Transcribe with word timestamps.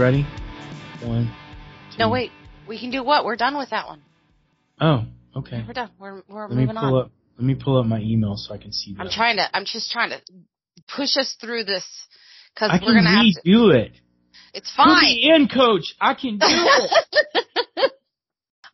ready? 0.00 0.26
One. 1.02 1.30
Two. 1.92 1.98
No, 1.98 2.08
wait. 2.08 2.30
We 2.66 2.78
can 2.78 2.90
do 2.90 3.02
what? 3.04 3.24
We're 3.24 3.36
done 3.36 3.56
with 3.58 3.70
that 3.70 3.86
one. 3.86 4.00
Oh, 4.80 5.04
okay. 5.36 5.62
We're 5.66 5.74
done. 5.74 5.90
We're 5.98 6.22
we're 6.28 6.46
Let 6.48 6.50
me 6.56 6.62
moving 6.62 6.76
pull 6.76 6.96
on. 6.96 7.04
up. 7.06 7.10
Let 7.36 7.44
me 7.46 7.54
pull 7.54 7.78
up 7.78 7.86
my 7.86 8.00
email 8.00 8.36
so 8.36 8.54
I 8.54 8.58
can 8.58 8.72
see 8.72 8.94
that. 8.94 9.00
I'm 9.02 9.10
trying 9.10 9.36
to. 9.36 9.56
I'm 9.56 9.64
just 9.66 9.90
trying 9.90 10.10
to 10.10 10.20
push 10.96 11.16
us 11.16 11.36
through 11.40 11.64
this 11.64 11.84
because 12.54 12.80
we're 12.84 12.94
gonna 12.94 13.10
have 13.10 13.24
to. 13.44 13.48
redo 13.48 13.74
it. 13.74 13.92
It's 14.54 14.70
Put 14.70 14.84
fine. 14.84 15.02
me 15.02 15.30
in, 15.34 15.48
coach. 15.48 15.94
I 16.00 16.14
can 16.14 16.38
do 16.38 16.46
it. 16.48 17.92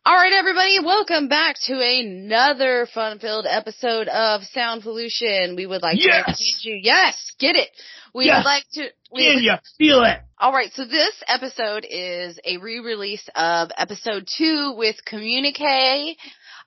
All 0.07 0.15
right, 0.15 0.31
everybody, 0.31 0.79
welcome 0.79 1.27
back 1.27 1.57
to 1.65 1.73
another 1.81 2.87
fun-filled 2.93 3.45
episode 3.45 4.07
of 4.07 4.41
Sound 4.45 4.81
Pollution. 4.83 5.57
We 5.57 5.65
would 5.65 5.81
like 5.81 5.97
to 5.97 6.01
Yes! 6.05 6.61
you, 6.63 6.79
yes, 6.81 7.33
get 7.39 7.57
it. 7.57 7.67
We 8.13 8.27
Yes! 8.27 8.37
would 8.37 8.45
like 8.45 8.63
to. 8.75 8.87
We 9.11 9.25
Can 9.25 9.35
would- 9.35 9.43
you 9.43 9.53
feel 9.77 10.03
it? 10.05 10.19
All 10.39 10.53
right, 10.53 10.71
so 10.71 10.85
this 10.85 11.13
episode 11.27 11.85
is 11.89 12.39
a 12.45 12.55
re-release 12.55 13.27
of 13.35 13.69
episode 13.77 14.29
two 14.33 14.75
with 14.77 14.95
Communique. 15.03 16.11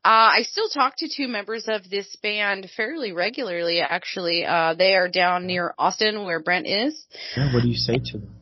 Uh, 0.04 0.36
I 0.36 0.42
still 0.42 0.68
talk 0.68 0.96
to 0.98 1.08
two 1.08 1.26
members 1.26 1.64
of 1.66 1.88
this 1.88 2.14
band 2.16 2.68
fairly 2.76 3.12
regularly, 3.12 3.80
actually. 3.80 4.44
Uh, 4.44 4.74
they 4.74 4.96
are 4.96 5.08
down 5.08 5.46
near 5.46 5.72
Austin 5.78 6.24
where 6.24 6.40
Brent 6.42 6.66
is. 6.66 7.06
Yeah, 7.38 7.54
what 7.54 7.62
do 7.62 7.70
you 7.70 7.76
say 7.76 7.94
to 8.04 8.18
them? 8.18 8.34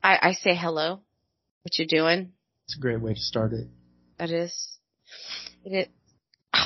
I, 0.00 0.16
I 0.28 0.32
say 0.34 0.54
hello. 0.54 1.00
What 1.62 1.76
you 1.76 1.88
doing? 1.88 2.30
It's 2.66 2.76
a 2.76 2.80
great 2.80 3.00
way 3.00 3.14
to 3.14 3.20
start 3.20 3.52
it. 3.52 3.66
That 4.18 4.30
is. 4.30 4.78
It 5.64 5.72
is. 5.72 5.86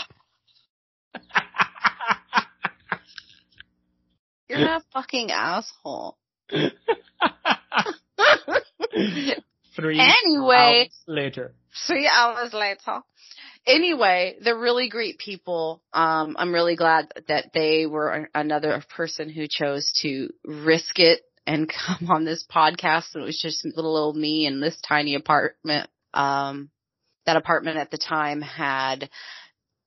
You're 4.48 4.66
a 4.66 4.82
fucking 4.92 5.30
asshole. 5.30 6.18
Three 9.76 10.00
anyway, 10.00 10.56
hours 10.56 10.88
later. 11.06 11.54
three 11.86 12.08
hours 12.08 12.52
later. 12.52 13.02
Anyway, 13.66 14.36
they're 14.42 14.58
really 14.58 14.88
great 14.88 15.18
people. 15.18 15.82
Um, 15.92 16.34
I'm 16.38 16.54
really 16.54 16.74
glad 16.74 17.12
that 17.28 17.52
they 17.52 17.86
were 17.86 18.28
another 18.34 18.82
person 18.96 19.28
who 19.28 19.46
chose 19.48 19.92
to 20.02 20.30
risk 20.44 20.98
it 20.98 21.20
and 21.46 21.70
come 21.86 22.10
on 22.10 22.24
this 22.24 22.44
podcast. 22.50 23.14
It 23.14 23.20
was 23.20 23.38
just 23.40 23.64
little 23.64 23.96
old 23.96 24.16
me 24.16 24.46
in 24.46 24.60
this 24.60 24.76
tiny 24.80 25.14
apartment. 25.14 25.88
Um, 26.14 26.70
that 27.28 27.36
apartment 27.36 27.76
at 27.76 27.90
the 27.90 27.98
time 27.98 28.40
had, 28.40 29.10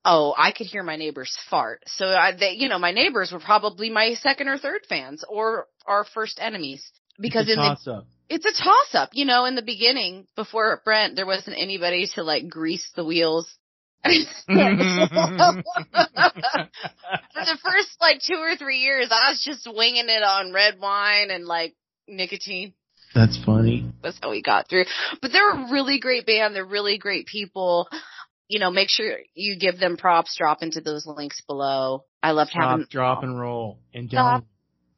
oh, 0.05 0.35
I 0.37 0.51
could 0.51 0.67
hear 0.67 0.83
my 0.83 0.95
neighbors 0.95 1.35
fart. 1.49 1.81
So 1.87 2.05
I, 2.05 2.33
they, 2.39 2.51
you 2.51 2.69
know, 2.69 2.77
my 2.77 2.91
neighbors 2.91 3.31
were 3.31 3.39
probably 3.39 3.89
my 3.89 4.13
second 4.13 4.47
or 4.47 4.59
third 4.59 4.81
fans 4.87 5.23
or 5.27 5.65
our 5.87 6.05
first 6.13 6.37
enemies 6.39 6.87
because 7.19 7.49
it's 7.49 7.57
a 7.57 7.61
in 7.61 7.77
the 7.83 7.91
up. 7.93 8.05
it's 8.29 8.45
a 8.45 8.63
toss 8.63 8.93
up. 8.93 9.09
You 9.13 9.25
know, 9.25 9.45
in 9.45 9.55
the 9.55 9.63
beginning, 9.63 10.27
before 10.35 10.83
Brent, 10.85 11.15
there 11.15 11.25
wasn't 11.25 11.57
anybody 11.59 12.07
to 12.13 12.21
like 12.21 12.47
grease 12.47 12.87
the 12.95 13.03
wheels. 13.03 13.51
Mm-hmm. 14.05 14.45
For 17.33 17.45
the 17.45 17.57
first 17.63 17.89
like 17.99 18.21
two 18.21 18.37
or 18.37 18.55
three 18.55 18.81
years, 18.81 19.07
I 19.09 19.31
was 19.31 19.43
just 19.43 19.67
winging 19.67 20.09
it 20.09 20.21
on 20.21 20.53
red 20.53 20.79
wine 20.79 21.31
and 21.31 21.45
like 21.47 21.73
nicotine. 22.07 22.75
That's 23.13 23.37
funny. 23.45 23.91
That's 24.01 24.17
how 24.21 24.31
we 24.31 24.41
got 24.41 24.69
through. 24.69 24.85
But 25.21 25.31
they're 25.31 25.51
a 25.51 25.71
really 25.71 25.99
great 25.99 26.25
band. 26.25 26.55
They're 26.55 26.65
really 26.65 26.97
great 26.97 27.27
people. 27.27 27.87
You 28.47 28.59
know, 28.59 28.71
make 28.71 28.89
sure 28.89 29.17
you 29.33 29.57
give 29.57 29.79
them 29.79 29.97
props. 29.97 30.35
Drop 30.37 30.61
into 30.61 30.81
those 30.81 31.05
links 31.05 31.41
below. 31.47 32.05
I 32.23 32.31
loved 32.31 32.51
Drop, 32.51 32.69
having 32.69 32.85
drop 32.89 33.23
and 33.23 33.39
roll 33.39 33.79
and 33.93 34.09
Stop. 34.09 34.41
down. 34.41 34.45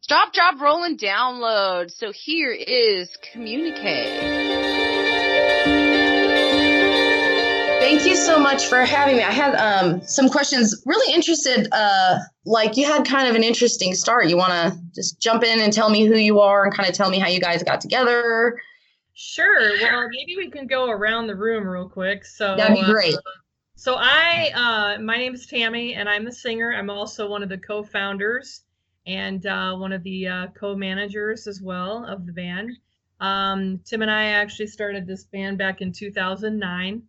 Drop, 0.08 0.34
drop, 0.34 0.62
roll, 0.62 0.84
and 0.84 1.00
download. 1.00 1.90
So 1.92 2.12
here 2.12 2.52
is 2.52 3.10
Communique. 3.32 4.93
So 8.26 8.40
much 8.40 8.68
for 8.68 8.80
having 8.86 9.18
me. 9.18 9.24
I 9.24 9.32
had 9.32 9.56
um, 9.56 10.02
some 10.02 10.30
questions. 10.30 10.82
Really 10.86 11.14
interested. 11.14 11.68
Uh, 11.72 12.20
like 12.46 12.78
you 12.78 12.86
had 12.86 13.06
kind 13.06 13.28
of 13.28 13.36
an 13.36 13.44
interesting 13.44 13.94
start. 13.94 14.28
You 14.28 14.38
want 14.38 14.52
to 14.52 14.80
just 14.96 15.20
jump 15.20 15.44
in 15.44 15.60
and 15.60 15.74
tell 15.74 15.90
me 15.90 16.06
who 16.06 16.16
you 16.16 16.40
are 16.40 16.64
and 16.64 16.74
kind 16.74 16.88
of 16.88 16.96
tell 16.96 17.10
me 17.10 17.20
how 17.20 17.28
you 17.28 17.40
guys 17.40 17.64
got 17.64 17.82
together. 17.82 18.60
Sure. 19.14 19.72
Well, 19.82 20.10
maybe 20.10 20.36
we 20.38 20.50
can 20.50 20.68
go 20.68 20.90
around 20.90 21.28
the 21.28 21.36
room 21.36 21.68
real 21.68 21.88
quick. 21.88 22.26
So 22.26 22.56
That'd 22.56 22.76
be 22.76 22.82
uh, 22.82 22.92
great. 22.92 23.16
so 23.76 23.96
I, 23.98 24.52
uh, 24.56 25.02
my 25.02 25.18
name 25.18 25.36
is 25.36 25.46
Tammy, 25.46 25.94
and 25.94 26.10
I'm 26.10 26.26
the 26.26 26.32
singer. 26.32 26.74
I'm 26.74 26.90
also 26.90 27.30
one 27.30 27.44
of 27.44 27.50
the 27.50 27.58
co-founders 27.58 28.62
and 29.06 29.46
uh, 29.46 29.76
one 29.76 29.92
of 29.92 30.02
the 30.04 30.28
uh, 30.28 30.48
co-managers 30.56 31.46
as 31.48 31.62
well 31.62 32.06
of 32.06 32.26
the 32.26 32.32
band. 32.32 32.72
Um, 33.20 33.80
Tim 33.86 34.02
and 34.02 34.12
I 34.12 34.26
actually 34.26 34.68
started 34.68 35.06
this 35.06 35.26
band 35.26 35.58
back 35.58 35.82
in 35.82 35.92
2009, 35.92 37.04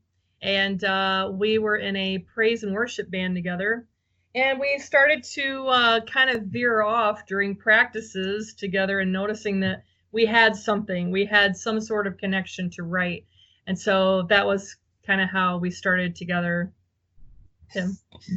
and 0.45 0.85
uh, 0.85 1.31
we 1.33 1.59
were 1.59 1.77
in 1.77 1.97
a 1.97 2.19
praise 2.19 2.63
and 2.63 2.75
worship 2.75 3.11
band 3.11 3.35
together. 3.35 3.87
And 4.35 4.61
we 4.61 4.79
started 4.79 5.25
to 5.35 5.67
uh, 5.69 6.01
kind 6.01 6.29
of 6.29 6.43
veer 6.43 6.83
off 6.83 7.27
during 7.27 7.57
practices 7.57 8.55
together, 8.55 9.01
and 9.01 9.11
noticing 9.11 9.61
that 9.61 9.85
we 10.13 10.27
had 10.27 10.55
something, 10.55 11.11
we 11.11 11.25
had 11.25 11.57
some 11.57 11.81
sort 11.81 12.07
of 12.07 12.19
connection 12.19 12.69
to 12.71 12.83
write, 12.83 13.25
and 13.67 13.79
so 13.79 14.23
that 14.29 14.45
was 14.45 14.77
kind 15.07 15.21
of 15.21 15.31
how 15.31 15.59
we 15.59 15.71
started 15.71 16.15
together. 16.15 16.73
Tim. 17.73 17.97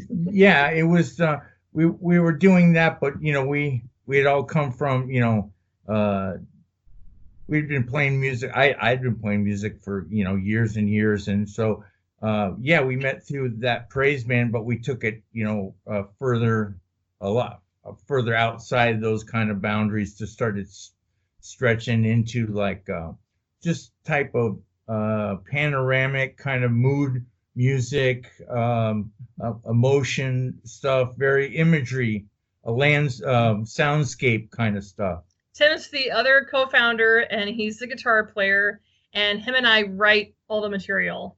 yeah, 0.10 0.70
it 0.70 0.84
was. 0.84 1.20
Uh, 1.20 1.40
we 1.74 1.88
we 1.88 2.20
were 2.20 2.32
doing 2.32 2.74
that, 2.74 3.00
but 3.02 3.22
you 3.22 3.34
know, 3.34 3.46
we 3.46 3.84
we 4.06 4.18
had 4.18 4.28
all 4.28 4.44
come 4.44 4.72
from 4.72 5.10
you 5.10 5.20
know, 5.20 5.52
uh, 5.90 6.34
we'd 7.48 7.68
been 7.68 7.86
playing 7.86 8.22
music. 8.22 8.52
I 8.56 8.76
I'd 8.80 9.02
been 9.02 9.20
playing 9.20 9.44
music 9.44 9.80
for 9.82 10.06
you 10.10 10.24
know 10.24 10.36
years 10.36 10.78
and 10.78 10.88
years, 10.88 11.28
and 11.28 11.50
so 11.50 11.84
uh, 12.22 12.52
yeah, 12.60 12.82
we 12.82 12.96
met 12.96 13.26
through 13.26 13.58
that 13.60 13.90
praise 13.90 14.24
band, 14.24 14.52
but 14.52 14.66
we 14.66 14.80
took 14.80 15.04
it 15.04 15.22
you 15.32 15.46
know 15.46 15.76
uh, 15.90 16.04
further 16.20 16.78
a 17.22 17.30
lot 17.30 17.62
uh, 17.86 17.94
further 18.08 18.36
outside 18.36 19.02
those 19.02 19.24
kind 19.24 19.50
of 19.52 19.62
boundaries 19.62 20.16
to 20.16 20.28
start 20.28 20.58
s- 20.58 20.92
stretching 21.42 22.06
into 22.06 22.48
like 22.48 22.90
uh, 22.90 23.12
just 23.64 23.92
type 24.04 24.34
of 24.36 24.60
uh, 24.88 25.36
panoramic 25.50 26.38
kind 26.38 26.64
of 26.64 26.72
mood 26.72 27.26
music, 27.56 28.32
um, 28.50 29.12
uh, 29.44 29.54
emotion 29.68 30.60
stuff, 30.64 31.16
very 31.18 31.58
imagery, 31.58 32.26
a 32.64 32.72
lands, 32.72 33.22
um, 33.24 33.66
soundscape 33.66 34.52
kind 34.52 34.78
of 34.78 34.84
stuff. 34.84 35.24
Tim's 35.54 35.90
the 35.90 36.12
other 36.12 36.48
co-founder, 36.50 37.20
and 37.32 37.50
he's 37.50 37.80
the 37.80 37.88
guitar 37.88 38.26
player, 38.28 38.82
and 39.14 39.42
him 39.42 39.56
and 39.56 39.68
I 39.68 39.84
write 39.84 40.36
all 40.48 40.62
the 40.62 40.70
material. 40.70 41.36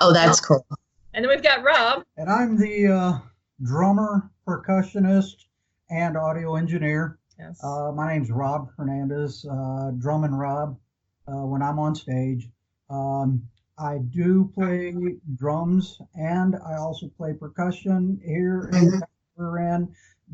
Oh, 0.00 0.12
that's 0.12 0.40
cool. 0.40 0.66
And 1.12 1.24
then 1.24 1.28
we've 1.30 1.42
got 1.42 1.62
Rob. 1.62 2.04
And 2.16 2.28
I'm 2.28 2.58
the 2.58 2.88
uh, 2.88 3.18
drummer, 3.62 4.30
percussionist, 4.46 5.44
and 5.90 6.16
audio 6.16 6.56
engineer. 6.56 7.18
Yes. 7.38 7.62
Uh, 7.62 7.92
my 7.92 8.12
name's 8.12 8.30
Rob 8.30 8.70
Hernandez, 8.76 9.44
uh, 9.50 9.90
drum 9.98 10.24
and 10.24 10.38
Rob 10.38 10.78
uh, 11.28 11.46
when 11.46 11.62
I'm 11.62 11.78
on 11.78 11.94
stage. 11.94 12.48
Um, 12.90 13.42
I 13.78 13.98
do 14.10 14.50
play 14.54 14.94
drums 15.34 15.98
and 16.14 16.54
I 16.56 16.76
also 16.76 17.08
play 17.16 17.32
percussion 17.32 18.20
here 18.24 18.70
in 18.72 19.00
the. 19.36 19.88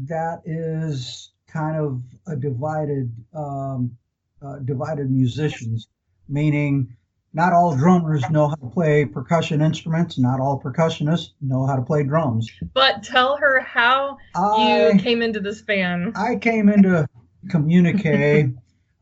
That 0.06 0.42
is 0.44 1.32
kind 1.46 1.76
of 1.76 2.02
a 2.26 2.36
divided, 2.36 3.12
um, 3.34 3.96
uh, 4.42 4.58
divided 4.60 5.10
musicians, 5.10 5.88
meaning 6.28 6.96
not 7.32 7.52
all 7.52 7.76
drummers 7.76 8.28
know 8.30 8.48
how 8.48 8.56
to 8.56 8.66
play 8.66 9.04
percussion 9.04 9.60
instruments. 9.60 10.18
Not 10.18 10.40
all 10.40 10.60
percussionists 10.60 11.30
know 11.40 11.66
how 11.66 11.76
to 11.76 11.82
play 11.82 12.02
drums. 12.02 12.50
but 12.74 13.02
tell 13.02 13.36
her 13.36 13.60
how 13.60 14.18
I, 14.34 14.90
you 14.92 14.98
came 14.98 15.22
into 15.22 15.40
this 15.40 15.62
band. 15.62 16.12
I 16.16 16.36
came 16.36 16.68
into 16.68 17.08
Communique. 17.48 18.52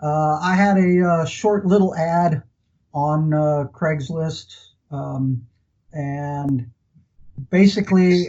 uh, 0.03 0.39
I 0.43 0.55
had 0.55 0.77
a 0.77 1.07
uh, 1.07 1.25
short 1.25 1.67
little 1.67 1.95
ad 1.95 2.43
on 2.93 3.33
uh, 3.33 3.65
Craigslist, 3.73 4.57
um, 4.91 5.47
and 5.93 6.71
basically, 7.51 8.27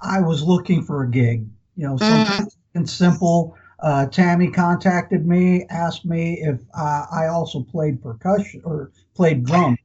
I 0.00 0.20
was 0.20 0.42
looking 0.42 0.84
for 0.84 1.02
a 1.02 1.10
gig. 1.10 1.46
You 1.76 1.88
know, 1.88 1.96
something 1.96 2.86
simple. 2.86 3.56
Uh, 3.80 4.06
Tammy 4.06 4.50
contacted 4.50 5.24
me, 5.24 5.64
asked 5.70 6.04
me 6.04 6.40
if 6.42 6.60
uh, 6.76 7.06
I 7.12 7.28
also 7.28 7.62
played 7.62 8.02
percussion 8.02 8.60
or 8.64 8.90
played 9.18 9.44
drums, 9.44 9.78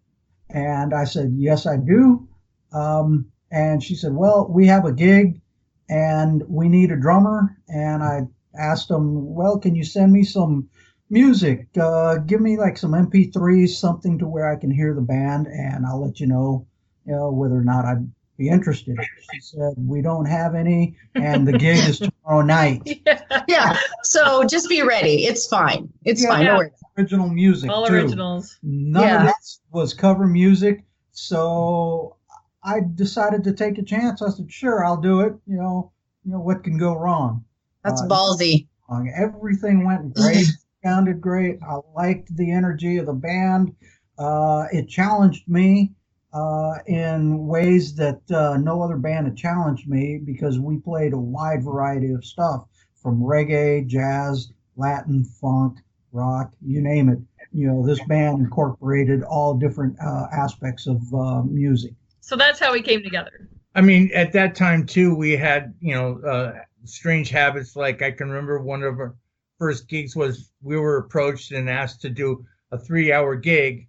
and 0.51 0.93
I 0.93 1.05
said 1.05 1.33
yes, 1.35 1.65
I 1.65 1.75
do. 1.77 2.27
Um, 2.71 3.25
and 3.51 3.83
she 3.83 3.95
said, 3.95 4.13
"Well, 4.13 4.47
we 4.49 4.67
have 4.67 4.85
a 4.85 4.93
gig, 4.93 5.41
and 5.89 6.43
we 6.47 6.69
need 6.69 6.91
a 6.91 6.95
drummer." 6.95 7.57
And 7.67 8.03
I 8.03 8.21
asked 8.57 8.87
them, 8.89 9.33
"Well, 9.33 9.57
can 9.57 9.75
you 9.75 9.83
send 9.83 10.13
me 10.13 10.23
some 10.23 10.69
music? 11.09 11.67
Uh, 11.79 12.17
give 12.17 12.41
me 12.41 12.57
like 12.57 12.77
some 12.77 12.91
MP3s, 12.93 13.69
something 13.69 14.19
to 14.19 14.27
where 14.27 14.51
I 14.51 14.55
can 14.55 14.69
hear 14.71 14.93
the 14.93 15.01
band, 15.01 15.47
and 15.47 15.85
I'll 15.85 16.05
let 16.05 16.19
you 16.19 16.27
know, 16.27 16.67
you 17.05 17.13
know, 17.15 17.31
whether 17.31 17.55
or 17.57 17.63
not 17.63 17.85
I'd 17.85 18.07
be 18.37 18.49
interested. 18.49 18.97
She 19.33 19.39
said, 19.41 19.73
We 19.77 20.01
don't 20.03 20.25
have 20.25 20.53
any, 20.55 20.95
and 21.15 21.47
the 21.47 21.57
gig 21.57 21.77
is 21.89 21.99
tomorrow 21.99 22.43
night. 22.43 22.81
Yeah. 23.05 23.43
Yeah. 23.47 23.77
So 24.03 24.43
just 24.43 24.69
be 24.69 24.81
ready. 24.83 25.25
It's 25.25 25.47
fine. 25.47 25.89
It's 26.05 26.21
Yeah. 26.23 26.29
fine. 26.29 26.41
Yeah. 26.43 26.47
Don't 26.49 26.57
worry. 26.57 26.71
Original 26.97 27.27
music. 27.29 27.69
All 27.69 27.87
too. 27.87 27.93
originals. 27.93 28.57
None 28.61 29.03
Yeah. 29.03 29.21
of 29.21 29.27
this 29.27 29.61
was 29.71 29.93
cover 29.93 30.27
music. 30.27 30.83
So 31.11 32.15
I 32.63 32.81
decided 32.95 33.43
to 33.45 33.53
take 33.53 33.77
a 33.77 33.83
chance. 33.83 34.21
I 34.21 34.29
said, 34.29 34.51
Sure, 34.51 34.85
I'll 34.85 35.01
do 35.01 35.21
it. 35.21 35.33
You 35.47 35.57
know, 35.57 35.91
you 36.23 36.31
know 36.31 36.39
what 36.39 36.63
can 36.63 36.77
go 36.77 36.97
wrong? 36.97 37.43
That's 37.83 38.01
Uh, 38.01 38.07
ballsy. 38.07 38.67
Everything 39.15 39.85
went 39.85 40.13
great. 40.13 40.45
sounded 40.83 41.19
great. 41.21 41.59
I 41.63 41.79
liked 41.95 42.35
the 42.35 42.51
energy 42.51 42.97
of 42.97 43.05
the 43.07 43.13
band. 43.13 43.73
Uh, 44.19 44.65
it 44.71 44.87
challenged 44.87 45.47
me 45.47 45.93
uh, 46.33 46.75
in 46.87 47.47
ways 47.47 47.95
that 47.95 48.19
uh, 48.31 48.57
no 48.57 48.81
other 48.81 48.97
band 48.97 49.25
had 49.27 49.37
challenged 49.37 49.87
me 49.87 50.19
because 50.23 50.59
we 50.59 50.77
played 50.77 51.13
a 51.13 51.17
wide 51.17 51.63
variety 51.63 52.11
of 52.11 52.23
stuff 52.25 52.65
from 52.95 53.19
reggae, 53.21 53.85
jazz, 53.87 54.51
Latin, 54.75 55.23
funk, 55.23 55.79
rock, 56.13 56.53
you 56.65 56.81
name 56.81 57.09
it. 57.09 57.19
You 57.51 57.67
know, 57.67 57.85
this 57.85 57.99
band 58.05 58.39
incorporated 58.39 59.23
all 59.23 59.53
different 59.55 59.97
uh, 59.99 60.27
aspects 60.31 60.87
of 60.87 61.01
uh, 61.13 61.43
music. 61.43 61.93
So 62.21 62.35
that's 62.35 62.59
how 62.59 62.71
we 62.71 62.81
came 62.81 63.03
together. 63.03 63.49
I 63.75 63.81
mean, 63.81 64.11
at 64.13 64.31
that 64.33 64.55
time 64.55 64.85
too, 64.85 65.13
we 65.15 65.31
had 65.31 65.73
you 65.81 65.93
know 65.93 66.19
uh, 66.19 66.59
strange 66.85 67.29
habits. 67.29 67.75
Like 67.75 68.01
I 68.01 68.11
can 68.11 68.29
remember 68.29 68.59
one 68.59 68.83
of 68.83 68.99
our 68.99 69.15
first 69.59 69.87
gigs 69.87 70.15
was 70.15 70.51
we 70.61 70.77
were 70.77 70.97
approached 70.97 71.51
and 71.51 71.69
asked 71.69 72.01
to 72.01 72.09
do 72.09 72.45
a 72.71 72.77
three-hour 72.77 73.35
gig, 73.35 73.87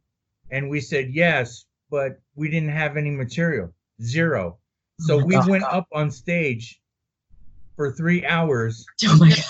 and 0.51 0.69
we 0.69 0.81
said 0.81 1.11
yes, 1.13 1.65
but 1.91 2.21
we 2.35 2.51
didn't 2.51 2.71
have 2.71 2.97
any 2.97 3.11
material, 3.11 3.73
zero. 4.03 4.59
So 5.01 5.17
we 5.25 5.39
went 5.47 5.65
up 5.65 5.89
on 5.93 6.11
stage 6.11 6.81
for 7.77 7.93
three 7.93 8.25
hours. 8.25 8.85
Oh 9.07 9.17
my 9.19 9.31
god. 9.31 9.45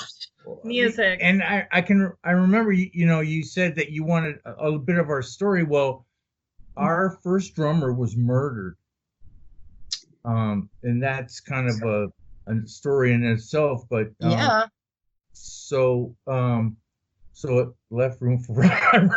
Music. 0.64 1.18
And 1.22 1.42
I, 1.42 1.66
I 1.72 1.80
can 1.82 2.12
I 2.22 2.32
remember 2.32 2.72
you, 2.72 2.90
you 2.92 3.06
know 3.06 3.20
you 3.20 3.42
said 3.42 3.76
that 3.76 3.90
you 3.90 4.04
wanted 4.04 4.36
a, 4.44 4.52
a 4.52 4.78
bit 4.78 4.98
of 4.98 5.08
our 5.08 5.22
story. 5.22 5.64
Well, 5.64 6.06
our 6.76 7.18
first 7.22 7.54
drummer 7.54 7.92
was 7.92 8.16
murdered. 8.16 8.76
Um, 10.24 10.70
and 10.82 11.02
that's 11.02 11.40
kind 11.40 11.68
of 11.68 11.82
a, 11.82 12.08
a 12.50 12.66
story 12.66 13.12
in 13.12 13.24
itself. 13.24 13.84
But 13.88 14.08
um, 14.22 14.30
Yeah. 14.30 14.66
So 15.32 16.14
um, 16.26 16.76
so 17.32 17.58
it 17.58 17.68
left 17.90 18.20
room 18.20 18.38
for 18.38 18.54
Rob. 18.54 19.12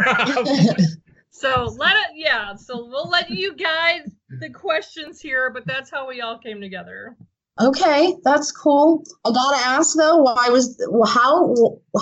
So 1.38 1.66
let 1.78 1.96
it, 1.96 2.16
yeah. 2.16 2.56
So 2.56 2.88
we'll 2.88 3.10
let 3.10 3.30
you 3.30 3.54
guide 3.54 4.12
the 4.28 4.50
questions 4.50 5.22
here, 5.22 5.52
but 5.52 5.68
that's 5.68 5.92
how 5.92 6.08
we 6.08 6.22
all 6.22 6.40
came 6.40 6.60
together. 6.60 7.16
Okay, 7.60 8.16
that's 8.24 8.52
cool. 8.52 9.04
I 9.26 9.32
gotta 9.32 9.58
ask 9.66 9.98
though, 9.98 10.18
why 10.18 10.50
was 10.50 10.78
how 11.08 11.54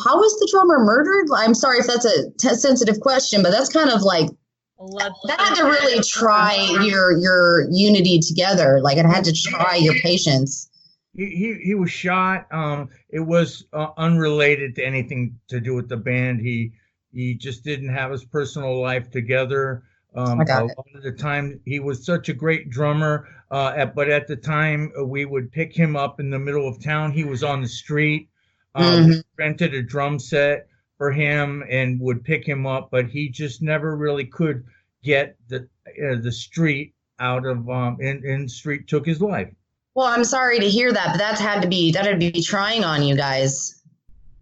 how 0.03 0.17
was 0.17 0.39
the 0.39 0.47
drummer 0.51 0.79
murdered? 0.79 1.27
I'm 1.35 1.53
sorry 1.53 1.79
if 1.79 1.87
that's 1.87 2.05
a 2.05 2.31
t- 2.39 2.55
sensitive 2.55 2.99
question, 2.99 3.43
but 3.43 3.51
that's 3.51 3.69
kind 3.69 3.89
of 3.89 4.01
like 4.01 4.29
Let 4.77 5.11
that 5.27 5.39
had 5.39 5.55
to 5.55 5.63
really 5.63 6.01
try 6.03 6.55
your 6.83 7.17
your 7.17 7.67
unity 7.71 8.19
together. 8.19 8.79
Like 8.81 8.97
it 8.97 9.05
had 9.05 9.25
to 9.25 9.33
try 9.33 9.75
your 9.75 9.95
patience. 9.95 10.69
he, 11.13 11.25
he 11.27 11.53
he 11.63 11.75
was 11.75 11.91
shot. 11.91 12.47
Um, 12.51 12.89
it 13.09 13.21
was 13.21 13.65
uh, 13.73 13.87
unrelated 13.97 14.75
to 14.75 14.85
anything 14.85 15.39
to 15.47 15.59
do 15.59 15.73
with 15.73 15.89
the 15.89 15.97
band. 15.97 16.41
He 16.41 16.73
he 17.13 17.35
just 17.35 17.63
didn't 17.63 17.89
have 17.89 18.11
his 18.11 18.25
personal 18.25 18.81
life 18.81 19.09
together. 19.09 19.83
Um, 20.15 20.39
I 20.39 20.44
got 20.44 20.63
a 20.63 20.65
it. 20.65 20.77
lot 20.77 20.88
of 20.95 21.03
the 21.03 21.12
time, 21.12 21.59
he 21.65 21.79
was 21.79 22.06
such 22.06 22.29
a 22.29 22.33
great 22.33 22.69
drummer. 22.69 23.27
Uh, 23.51 23.73
at, 23.75 23.95
but 23.95 24.09
at 24.09 24.27
the 24.27 24.35
time, 24.35 24.91
uh, 25.00 25.06
we 25.06 25.25
would 25.25 25.51
pick 25.51 25.73
him 25.73 25.95
up 25.95 26.19
in 26.19 26.29
the 26.29 26.39
middle 26.39 26.67
of 26.67 26.81
town. 26.81 27.12
He 27.12 27.23
was 27.23 27.44
on 27.44 27.62
the 27.62 27.67
street. 27.67 28.29
Um, 28.73 29.07
we 29.07 29.23
rented 29.38 29.73
a 29.73 29.81
drum 29.81 30.19
set 30.19 30.67
for 30.97 31.12
him 31.12 31.63
and 31.69 32.00
would 32.00 32.23
pick 32.23 32.45
him 32.45 32.65
up, 32.65 32.89
but 32.91 33.07
he 33.07 33.29
just 33.29 33.62
never 33.62 33.95
really 33.95 34.25
could 34.25 34.65
get 35.03 35.38
the 35.47 35.67
uh, 35.88 36.15
the 36.21 36.31
street 36.31 36.94
out 37.19 37.45
of 37.45 37.69
um, 37.69 37.97
and, 38.01 38.23
and 38.23 38.50
street 38.50 38.88
took 38.88 39.06
his 39.06 39.21
life. 39.21 39.50
Well, 39.94 40.07
I'm 40.07 40.25
sorry 40.25 40.59
to 40.59 40.69
hear 40.69 40.91
that, 40.91 41.12
but 41.12 41.17
that 41.19 41.39
had 41.39 41.62
to 41.62 41.67
be 41.67 41.91
that 41.94 42.06
had 42.06 42.19
to 42.19 42.31
be 42.31 42.41
trying 42.41 42.83
on 42.83 43.03
you 43.03 43.15
guys. 43.15 43.81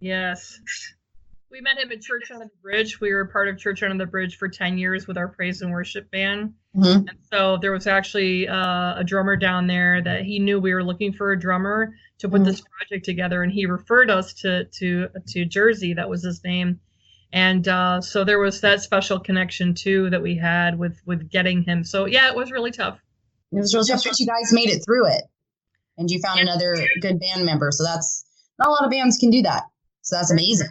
Yes. 0.00 0.58
We 1.54 1.60
met 1.60 1.78
him 1.78 1.92
at 1.92 2.00
Church 2.00 2.32
Under 2.32 2.46
the 2.46 2.60
Bridge. 2.62 3.00
We 3.00 3.12
were 3.12 3.26
part 3.26 3.46
of 3.46 3.56
Church 3.58 3.80
Under 3.84 3.96
the 4.04 4.10
Bridge 4.10 4.38
for 4.38 4.48
10 4.48 4.76
years 4.76 5.06
with 5.06 5.16
our 5.16 5.28
praise 5.28 5.62
and 5.62 5.70
worship 5.70 6.10
band. 6.10 6.54
Mhm. 6.74 7.08
And 7.08 7.18
so 7.32 7.58
there 7.58 7.70
was 7.70 7.86
actually 7.86 8.48
uh, 8.48 8.98
a 8.98 9.04
drummer 9.04 9.36
down 9.36 9.68
there 9.68 10.02
that 10.02 10.22
he 10.22 10.40
knew 10.40 10.58
we 10.58 10.74
were 10.74 10.82
looking 10.82 11.12
for 11.12 11.30
a 11.30 11.38
drummer 11.38 11.94
to 12.18 12.28
put 12.28 12.42
this 12.42 12.60
project 12.60 13.04
together, 13.04 13.44
and 13.44 13.52
he 13.52 13.66
referred 13.66 14.10
us 14.10 14.34
to 14.42 14.64
to 14.64 15.06
to 15.28 15.44
Jersey. 15.44 15.94
That 15.94 16.10
was 16.10 16.24
his 16.24 16.42
name, 16.42 16.80
and 17.32 17.68
uh, 17.68 18.00
so 18.00 18.24
there 18.24 18.40
was 18.40 18.60
that 18.62 18.80
special 18.80 19.20
connection 19.20 19.74
too 19.74 20.10
that 20.10 20.22
we 20.22 20.36
had 20.36 20.76
with 20.76 21.00
with 21.06 21.30
getting 21.30 21.62
him. 21.62 21.84
So 21.84 22.06
yeah, 22.06 22.26
it 22.26 22.34
was 22.34 22.50
really 22.50 22.72
tough. 22.72 22.98
It 23.52 23.60
was 23.60 23.72
really 23.72 23.86
tough, 23.86 24.02
but 24.02 24.18
you 24.18 24.26
guys 24.26 24.52
made 24.52 24.70
it 24.70 24.84
through 24.84 25.06
it, 25.06 25.22
and 25.98 26.10
you 26.10 26.18
found 26.20 26.40
another 26.40 26.74
good 27.00 27.20
band 27.20 27.46
member. 27.46 27.70
So 27.70 27.84
that's 27.84 28.24
not 28.58 28.66
a 28.66 28.72
lot 28.72 28.84
of 28.84 28.90
bands 28.90 29.18
can 29.18 29.30
do 29.30 29.42
that. 29.42 29.62
So 30.02 30.16
that's 30.16 30.32
amazing. 30.32 30.68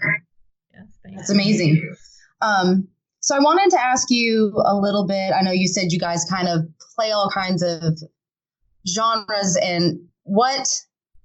That's 1.15 1.29
amazing. 1.29 1.95
Um, 2.41 2.87
so 3.19 3.35
I 3.35 3.39
wanted 3.39 3.69
to 3.71 3.81
ask 3.81 4.09
you 4.09 4.53
a 4.65 4.75
little 4.75 5.07
bit. 5.07 5.31
I 5.33 5.41
know 5.41 5.51
you 5.51 5.67
said 5.67 5.91
you 5.91 5.99
guys 5.99 6.25
kind 6.29 6.47
of 6.47 6.67
play 6.95 7.11
all 7.11 7.29
kinds 7.29 7.63
of 7.63 7.97
genres, 8.87 9.57
and 9.61 9.99
what 10.23 10.67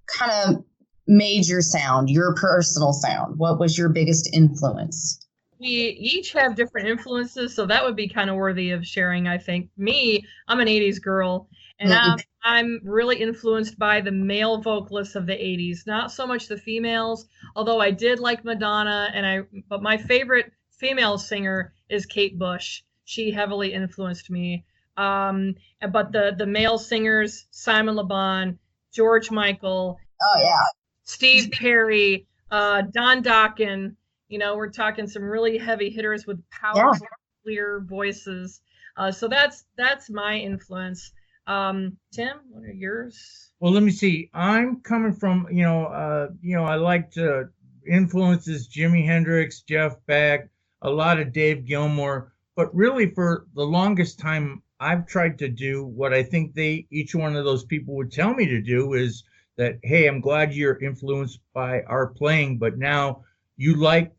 kind 0.06 0.30
of 0.32 0.64
made 1.06 1.48
your 1.48 1.60
sound, 1.60 2.08
your 2.10 2.34
personal 2.34 2.92
sound? 2.92 3.38
What 3.38 3.58
was 3.58 3.76
your 3.76 3.88
biggest 3.88 4.32
influence? 4.32 5.24
we 5.60 5.68
each 5.68 6.32
have 6.32 6.54
different 6.54 6.88
influences, 6.88 7.54
so 7.54 7.66
that 7.66 7.84
would 7.84 7.96
be 7.96 8.08
kind 8.08 8.30
of 8.30 8.36
worthy 8.36 8.70
of 8.70 8.86
sharing. 8.86 9.26
I 9.26 9.38
think 9.38 9.68
me, 9.76 10.24
I'm 10.46 10.60
an 10.60 10.68
'80s 10.68 11.02
girl, 11.02 11.48
and 11.80 11.90
Mhm. 11.90 11.98
I'm, 12.00 12.18
I'm 12.48 12.80
really 12.82 13.16
influenced 13.16 13.78
by 13.78 14.00
the 14.00 14.10
male 14.10 14.62
vocalists 14.62 15.16
of 15.16 15.26
the 15.26 15.34
'80s, 15.34 15.86
not 15.86 16.10
so 16.10 16.26
much 16.26 16.48
the 16.48 16.56
females. 16.56 17.26
Although 17.54 17.80
I 17.80 17.90
did 17.90 18.20
like 18.20 18.42
Madonna, 18.42 19.10
and 19.12 19.26
I, 19.26 19.40
but 19.68 19.82
my 19.82 19.98
favorite 19.98 20.50
female 20.70 21.18
singer 21.18 21.74
is 21.90 22.06
Kate 22.06 22.38
Bush. 22.38 22.82
She 23.04 23.30
heavily 23.30 23.74
influenced 23.74 24.30
me. 24.30 24.64
Um, 24.96 25.56
but 25.92 26.10
the 26.10 26.34
the 26.36 26.46
male 26.46 26.78
singers, 26.78 27.46
Simon 27.50 27.96
Le 27.96 28.04
Bon, 28.04 28.58
George 28.92 29.30
Michael, 29.30 29.98
Oh 30.22 30.40
yeah, 30.40 30.62
Steve 31.04 31.50
Perry, 31.52 32.26
uh, 32.50 32.82
Don 32.92 33.22
Dokken. 33.22 33.94
You 34.28 34.38
know, 34.38 34.56
we're 34.56 34.70
talking 34.70 35.06
some 35.06 35.22
really 35.22 35.58
heavy 35.58 35.90
hitters 35.90 36.26
with 36.26 36.42
powerful, 36.50 37.06
clear 37.42 37.80
voices. 37.80 38.60
Uh, 38.96 39.12
so 39.12 39.28
that's 39.28 39.64
that's 39.76 40.08
my 40.08 40.36
influence. 40.36 41.12
Um, 41.48 41.96
Tim, 42.12 42.40
what 42.50 42.62
are 42.64 42.72
yours? 42.72 43.50
Well, 43.58 43.72
let 43.72 43.82
me 43.82 43.90
see. 43.90 44.30
I'm 44.34 44.82
coming 44.82 45.14
from, 45.14 45.48
you 45.50 45.62
know, 45.62 45.86
uh, 45.86 46.28
you 46.42 46.54
know, 46.54 46.64
I 46.64 46.74
liked 46.74 47.16
uh, 47.16 47.44
influences 47.88 48.68
Jimi 48.68 49.04
Hendrix, 49.04 49.62
Jeff 49.62 49.96
Beck, 50.06 50.50
a 50.82 50.90
lot 50.90 51.18
of 51.18 51.32
Dave 51.32 51.64
Gilmour, 51.64 52.32
but 52.54 52.72
really 52.74 53.10
for 53.10 53.46
the 53.54 53.64
longest 53.64 54.18
time, 54.18 54.62
I've 54.78 55.06
tried 55.06 55.38
to 55.38 55.48
do 55.48 55.84
what 55.86 56.12
I 56.12 56.22
think 56.22 56.54
they, 56.54 56.86
each 56.90 57.14
one 57.14 57.34
of 57.34 57.46
those 57.46 57.64
people 57.64 57.96
would 57.96 58.12
tell 58.12 58.34
me 58.34 58.46
to 58.46 58.60
do 58.60 58.92
is 58.92 59.24
that, 59.56 59.78
hey, 59.82 60.06
I'm 60.06 60.20
glad 60.20 60.52
you're 60.52 60.78
influenced 60.78 61.40
by 61.54 61.80
our 61.82 62.08
playing, 62.08 62.58
but 62.58 62.76
now 62.76 63.24
you 63.56 63.74
like 63.74 64.14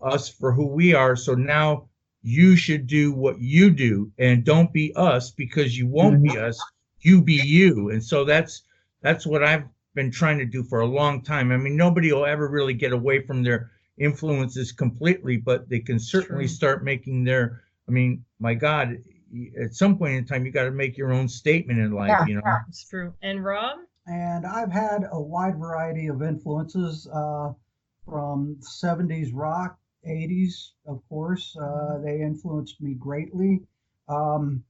us 0.00 0.30
for 0.30 0.50
who 0.50 0.66
we 0.66 0.94
are, 0.94 1.14
so 1.14 1.34
now 1.34 1.89
you 2.22 2.56
should 2.56 2.86
do 2.86 3.12
what 3.12 3.40
you 3.40 3.70
do 3.70 4.10
and 4.18 4.44
don't 4.44 4.72
be 4.72 4.92
us 4.94 5.30
because 5.30 5.76
you 5.76 5.86
won't 5.86 6.22
be 6.22 6.36
us 6.38 6.60
you 7.00 7.22
be 7.22 7.34
you 7.34 7.90
and 7.90 8.02
so 8.02 8.24
that's 8.24 8.62
that's 9.00 9.26
what 9.26 9.42
i've 9.42 9.64
been 9.94 10.10
trying 10.10 10.38
to 10.38 10.44
do 10.44 10.62
for 10.62 10.80
a 10.80 10.86
long 10.86 11.22
time 11.22 11.50
i 11.50 11.56
mean 11.56 11.76
nobody 11.76 12.12
will 12.12 12.26
ever 12.26 12.48
really 12.48 12.74
get 12.74 12.92
away 12.92 13.20
from 13.20 13.42
their 13.42 13.70
influences 13.98 14.72
completely 14.72 15.36
but 15.36 15.68
they 15.68 15.80
can 15.80 15.98
certainly 15.98 16.44
True. 16.44 16.54
start 16.54 16.84
making 16.84 17.24
their 17.24 17.62
i 17.88 17.90
mean 17.90 18.24
my 18.38 18.54
god 18.54 18.98
at 19.60 19.74
some 19.74 19.96
point 19.96 20.14
in 20.14 20.24
time 20.24 20.44
you 20.44 20.52
got 20.52 20.64
to 20.64 20.70
make 20.70 20.96
your 20.96 21.12
own 21.12 21.28
statement 21.28 21.78
in 21.78 21.92
life 21.92 22.10
Yeah, 22.10 22.26
you 22.26 22.34
know 22.34 22.42
It's 22.68 22.88
true. 22.88 23.14
And 23.22 23.44
Rob? 23.44 23.78
And 24.06 24.46
I've 24.46 24.72
had 24.72 25.06
a 25.12 25.20
wide 25.20 25.56
variety 25.56 26.08
of 26.08 26.22
influences 26.22 27.06
uh, 27.06 27.52
from 28.04 28.58
70s 28.82 29.30
rock, 29.32 29.78
80s, 30.06 30.72
of 30.86 31.02
course. 31.08 31.56
Uh, 31.56 31.98
they 32.04 32.20
influenced 32.20 32.80
me 32.80 32.94
greatly. 32.94 33.62
Um, 34.08 34.64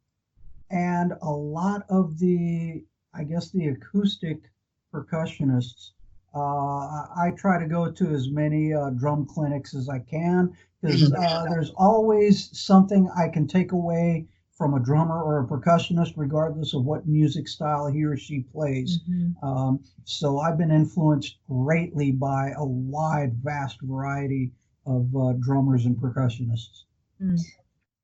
and 0.71 1.13
a 1.23 1.31
lot 1.31 1.85
of 1.89 2.19
the, 2.19 2.85
I 3.15 3.25
guess, 3.25 3.51
the 3.51 3.69
acoustic 3.69 4.51
percussionists. 4.93 5.93
Uh, 6.35 7.07
I 7.17 7.33
try 7.37 7.59
to 7.59 7.67
go 7.67 7.91
to 7.91 8.11
as 8.11 8.31
many 8.31 8.73
uh, 8.73 8.91
drum 8.91 9.27
clinics 9.27 9.75
as 9.75 9.89
I 9.89 9.99
can 9.99 10.57
because 10.81 11.13
uh, 11.13 11.45
there's 11.49 11.73
always 11.77 12.57
something 12.59 13.11
I 13.17 13.29
can 13.29 13.47
take 13.47 13.73
away 13.73 14.27
from 14.57 14.75
a 14.75 14.81
drummer 14.81 15.21
or 15.23 15.41
a 15.41 15.47
percussionist, 15.47 16.13
regardless 16.17 16.75
of 16.75 16.85
what 16.85 17.09
music 17.09 17.49
style 17.49 17.87
he 17.87 18.05
or 18.05 18.17
she 18.17 18.41
plays. 18.41 19.01
Mhm. 19.09 19.35
Um, 19.43 19.81
so 20.05 20.39
I've 20.39 20.59
been 20.59 20.71
influenced 20.71 21.39
greatly 21.49 22.13
by 22.13 22.53
a 22.57 22.65
wide, 22.65 23.35
vast 23.43 23.81
variety 23.81 24.53
of 24.91 25.15
uh, 25.15 25.33
drummers 25.41 25.85
and 25.87 25.97
percussionists. 25.97 26.85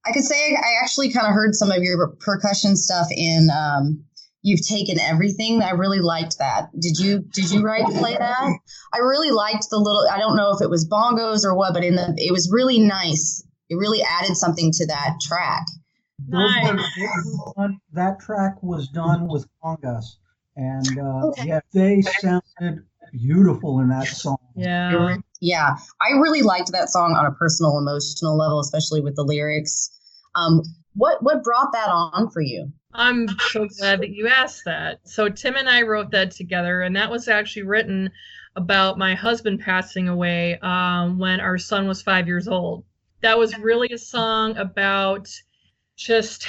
I 0.06 0.12
could 0.12 0.24
say 0.24 0.54
I 0.54 0.82
actually 0.82 1.10
kind 1.12 1.26
of 1.26 1.32
heard 1.32 1.54
some 1.54 1.70
of 1.70 1.82
your 1.82 2.08
percussion 2.20 2.76
stuff 2.76 3.08
in 3.10 3.48
um, 3.50 4.04
"You've 4.42 4.66
Taken 4.66 5.00
Everything." 5.00 5.62
I 5.62 5.70
really 5.70 6.00
liked 6.00 6.38
that. 6.38 6.68
Did 6.78 6.98
you 6.98 7.24
Did 7.32 7.50
you 7.50 7.62
write 7.62 7.86
play 7.86 8.16
that? 8.16 8.52
I 8.94 8.98
really 8.98 9.30
liked 9.32 9.66
the 9.70 9.78
little. 9.78 10.06
I 10.10 10.18
don't 10.18 10.36
know 10.36 10.52
if 10.54 10.62
it 10.62 10.70
was 10.70 10.88
bongos 10.88 11.44
or 11.44 11.56
what, 11.56 11.74
but 11.74 11.82
in 11.82 11.96
the 11.96 12.14
it 12.18 12.32
was 12.32 12.50
really 12.52 12.78
nice. 12.78 13.42
It 13.68 13.74
really 13.76 14.02
added 14.02 14.36
something 14.36 14.70
to 14.72 14.86
that 14.86 15.16
track. 15.22 15.66
Nice. 16.28 16.80
were 17.56 17.70
that 17.92 18.20
track 18.20 18.62
was 18.62 18.88
done 18.88 19.26
with 19.28 19.46
congas, 19.62 20.04
and 20.56 20.98
uh, 20.98 21.26
Okay. 21.28 21.48
yeah, 21.48 21.60
they 21.72 22.02
sounded 22.02 22.84
beautiful 23.12 23.80
in 23.80 23.88
that 23.88 24.06
song. 24.06 24.38
Yeah. 24.54 25.16
Yeah, 25.40 25.76
I 26.00 26.12
really 26.18 26.42
liked 26.42 26.72
that 26.72 26.88
song 26.88 27.14
on 27.14 27.26
a 27.26 27.32
personal, 27.32 27.78
emotional 27.78 28.36
level, 28.36 28.60
especially 28.60 29.00
with 29.00 29.16
the 29.16 29.24
lyrics. 29.24 29.90
Um, 30.34 30.62
what 30.94 31.22
what 31.22 31.44
brought 31.44 31.72
that 31.72 31.88
on 31.88 32.30
for 32.30 32.40
you? 32.40 32.72
I'm 32.92 33.28
so 33.50 33.66
glad 33.78 34.00
that 34.00 34.10
you 34.10 34.28
asked 34.28 34.64
that. 34.64 35.00
So 35.04 35.28
Tim 35.28 35.56
and 35.56 35.68
I 35.68 35.82
wrote 35.82 36.10
that 36.12 36.30
together, 36.30 36.82
and 36.82 36.96
that 36.96 37.10
was 37.10 37.28
actually 37.28 37.64
written 37.64 38.10
about 38.56 38.96
my 38.96 39.14
husband 39.14 39.60
passing 39.60 40.08
away 40.08 40.58
um, 40.60 41.18
when 41.18 41.40
our 41.40 41.58
son 41.58 41.86
was 41.86 42.00
five 42.00 42.26
years 42.26 42.48
old. 42.48 42.84
That 43.20 43.38
was 43.38 43.58
really 43.58 43.92
a 43.92 43.98
song 43.98 44.56
about 44.56 45.28
just, 45.96 46.46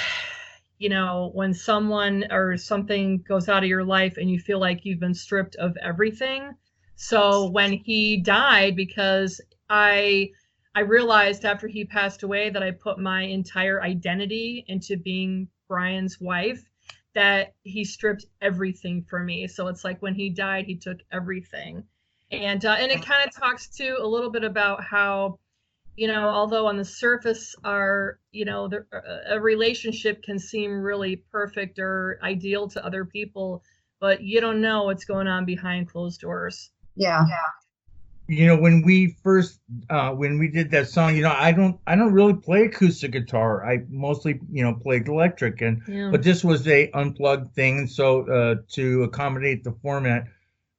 you 0.78 0.88
know, 0.88 1.30
when 1.34 1.52
someone 1.52 2.24
or 2.30 2.56
something 2.56 3.22
goes 3.28 3.50
out 3.50 3.62
of 3.62 3.68
your 3.68 3.84
life 3.84 4.16
and 4.16 4.30
you 4.30 4.38
feel 4.38 4.58
like 4.58 4.84
you've 4.84 5.00
been 5.00 5.14
stripped 5.14 5.56
of 5.56 5.76
everything. 5.82 6.54
So 7.00 7.48
when 7.50 7.72
he 7.74 8.16
died, 8.16 8.74
because 8.74 9.40
I 9.70 10.32
I 10.74 10.80
realized 10.80 11.44
after 11.44 11.68
he 11.68 11.84
passed 11.84 12.24
away 12.24 12.50
that 12.50 12.62
I 12.62 12.72
put 12.72 12.98
my 12.98 13.22
entire 13.22 13.80
identity 13.80 14.64
into 14.66 14.96
being 14.96 15.48
Brian's 15.68 16.20
wife, 16.20 16.60
that 17.14 17.54
he 17.62 17.84
stripped 17.84 18.26
everything 18.42 19.04
from 19.04 19.26
me. 19.26 19.46
So 19.46 19.68
it's 19.68 19.84
like 19.84 20.02
when 20.02 20.16
he 20.16 20.28
died, 20.28 20.66
he 20.66 20.74
took 20.74 20.98
everything. 21.12 21.84
And 22.32 22.64
uh, 22.64 22.76
and 22.80 22.90
it 22.90 23.06
kind 23.06 23.24
of 23.24 23.32
talks 23.32 23.68
to 23.76 23.96
a 24.00 24.06
little 24.06 24.30
bit 24.30 24.42
about 24.42 24.82
how, 24.82 25.38
you 25.94 26.08
know, 26.08 26.28
although 26.28 26.66
on 26.66 26.76
the 26.76 26.84
surface 26.84 27.54
our, 27.62 28.18
you 28.32 28.44
know, 28.44 28.66
the, 28.66 28.84
a 29.28 29.40
relationship 29.40 30.24
can 30.24 30.40
seem 30.40 30.82
really 30.82 31.14
perfect 31.30 31.78
or 31.78 32.18
ideal 32.24 32.66
to 32.70 32.84
other 32.84 33.04
people, 33.04 33.62
but 34.00 34.20
you 34.20 34.40
don't 34.40 34.60
know 34.60 34.82
what's 34.82 35.04
going 35.04 35.28
on 35.28 35.44
behind 35.44 35.88
closed 35.88 36.20
doors. 36.20 36.72
Yeah, 36.98 37.24
you 38.28 38.46
know 38.46 38.56
when 38.56 38.82
we 38.82 39.16
first 39.22 39.58
uh 39.88 40.10
when 40.10 40.38
we 40.38 40.48
did 40.48 40.70
that 40.70 40.86
song 40.86 41.16
you 41.16 41.22
know 41.22 41.34
i 41.36 41.50
don't 41.50 41.80
i 41.86 41.96
don't 41.96 42.12
really 42.12 42.34
play 42.34 42.66
acoustic 42.66 43.12
guitar 43.12 43.64
i 43.64 43.78
mostly 43.88 44.38
you 44.52 44.62
know 44.62 44.74
played 44.74 45.08
electric 45.08 45.62
and 45.62 45.82
Yeah. 45.88 46.10
but 46.10 46.22
this 46.22 46.44
was 46.44 46.68
a 46.68 46.90
unplugged 46.92 47.54
thing 47.54 47.86
so 47.86 48.28
uh 48.28 48.56
to 48.74 49.04
accommodate 49.04 49.64
the 49.64 49.72
format 49.72 50.26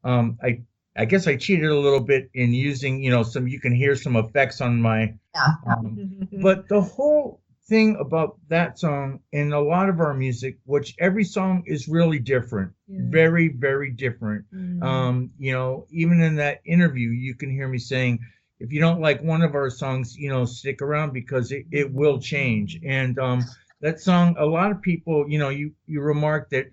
um 0.04 0.38
i 0.44 0.62
i 0.96 1.06
guess 1.06 1.28
i 1.28 1.36
cheated 1.36 1.72
a 1.72 1.80
little 1.80 2.00
bit 2.00 2.30
in 2.36 2.54
using 2.54 3.04
you 3.04 3.10
know 3.10 3.24
some 3.24 3.48
you 3.48 3.60
can 3.60 3.74
hear 3.74 3.96
some 3.96 4.16
effects 4.16 4.62
on 4.62 4.80
my 4.80 5.14
yeah. 5.34 5.48
um, 5.66 6.00
but 6.42 6.68
the 6.68 6.82
whole 6.82 7.42
thing 7.70 7.96
about 8.00 8.38
that 8.50 8.80
song 8.80 9.20
and 9.34 9.54
a 9.54 9.60
lot 9.60 9.90
of 9.90 10.00
our 10.00 10.14
music 10.14 10.58
which 10.66 10.96
every 11.00 11.24
song 11.24 11.64
is 11.66 11.88
really 11.88 12.20
different 12.20 12.72
Yeah. 12.88 13.00
very 13.10 13.50
very 13.50 13.92
different 13.92 14.46
Mhm. 14.54 14.84
um, 14.84 15.32
you 15.38 15.54
know, 15.54 15.86
even 15.92 16.22
in 16.22 16.36
that 16.38 16.62
interview, 16.66 17.10
you 17.10 17.36
can 17.36 17.52
hear 17.52 17.68
me 17.68 17.78
saying, 17.80 18.20
if 18.60 18.72
you 18.72 18.80
don't 18.80 19.02
like 19.02 19.22
one 19.22 19.42
of 19.42 19.56
our 19.56 19.70
songs, 19.70 20.16
you 20.18 20.30
know, 20.30 20.46
stick 20.46 20.82
around 20.82 21.14
because 21.14 21.52
it, 21.52 21.66
it 21.72 21.92
will 21.94 22.20
change. 22.20 22.80
And 22.86 23.18
um, 23.20 23.50
that 23.82 24.00
song, 24.00 24.36
a 24.40 24.46
lot 24.46 24.72
of 24.72 24.82
people, 24.82 25.26
you 25.30 25.40
know, 25.40 25.50
you 25.50 25.72
you 25.88 26.02
remarked 26.02 26.52
that 26.52 26.68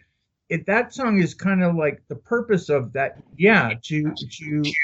it 0.48 0.66
that 0.66 0.94
song 0.94 1.18
is 1.20 1.34
kind 1.34 1.62
of 1.62 1.74
like 1.76 2.02
the 2.08 2.16
purpose 2.16 2.68
of 2.68 2.92
that, 2.92 3.18
yeah, 3.36 3.74
to 3.84 4.14
to 4.38 4.76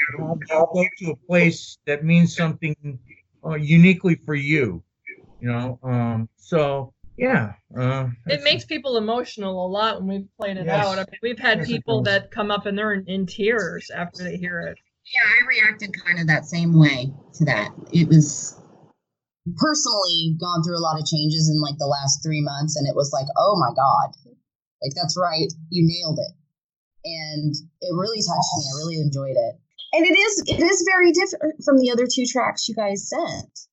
go 0.73 0.89
to 0.99 1.11
a 1.11 1.15
place 1.27 1.77
that 1.85 2.03
means 2.03 2.35
something 2.35 2.75
uh, 3.45 3.55
uniquely 3.55 4.15
for 4.25 4.35
you, 4.35 4.83
you 5.43 5.49
know. 5.51 5.77
Um, 5.83 6.29
so 6.37 6.93
yeah, 7.17 7.53
uh, 7.77 8.07
it 8.27 8.41
makes 8.43 8.63
people 8.65 8.97
emotional 8.97 9.65
a 9.65 9.69
lot 9.69 9.99
when 9.99 10.07
we've 10.07 10.37
played 10.39 10.57
it 10.57 10.65
Yes. 10.65 10.87
out. 10.87 10.93
I 10.93 11.01
mean, 11.11 11.19
we've 11.21 11.37
had 11.39 11.59
Yes, 11.59 11.67
people 11.67 12.01
that 12.03 12.31
come 12.31 12.49
up 12.49 12.65
and 12.65 12.77
they're 12.77 12.93
in, 12.93 13.05
in 13.07 13.25
tears 13.25 13.91
after 13.93 14.23
they 14.23 14.37
hear 14.37 14.61
it. 14.61 14.77
Yeah, 15.13 15.29
I 15.29 15.45
reacted 15.45 15.91
kind 16.01 16.19
of 16.19 16.27
that 16.27 16.45
same 16.45 16.79
way 16.79 17.11
to 17.35 17.45
that. 17.45 17.71
It 17.91 18.07
was 18.07 18.57
personally 19.57 20.37
gone 20.39 20.63
through 20.63 20.79
a 20.79 20.81
lot 20.87 20.97
of 20.97 21.05
changes 21.05 21.51
in 21.53 21.61
like 21.61 21.77
the 21.77 21.91
last 21.91 22.23
three 22.23 22.41
months, 22.41 22.77
and 22.77 22.87
it 22.87 22.95
was 22.95 23.11
like, 23.11 23.27
oh 23.37 23.59
my 23.59 23.75
god, 23.75 24.15
like 24.81 24.93
that's 24.95 25.17
right, 25.19 25.51
you 25.69 25.85
nailed 25.85 26.19
it, 26.19 26.33
and 27.03 27.53
it 27.81 27.93
really 27.93 28.23
touched 28.23 28.53
me. 28.57 28.63
I 28.63 28.77
really 28.79 28.95
enjoyed 29.01 29.35
it, 29.35 29.55
and 29.91 30.05
it 30.05 30.17
is 30.17 30.43
it 30.47 30.63
is 30.63 30.87
very 30.89 31.11
different 31.11 31.61
from 31.65 31.79
the 31.79 31.91
other 31.91 32.07
two 32.07 32.25
tracks 32.25 32.69
you 32.69 32.75
guys 32.75 33.09
sent. 33.09 33.67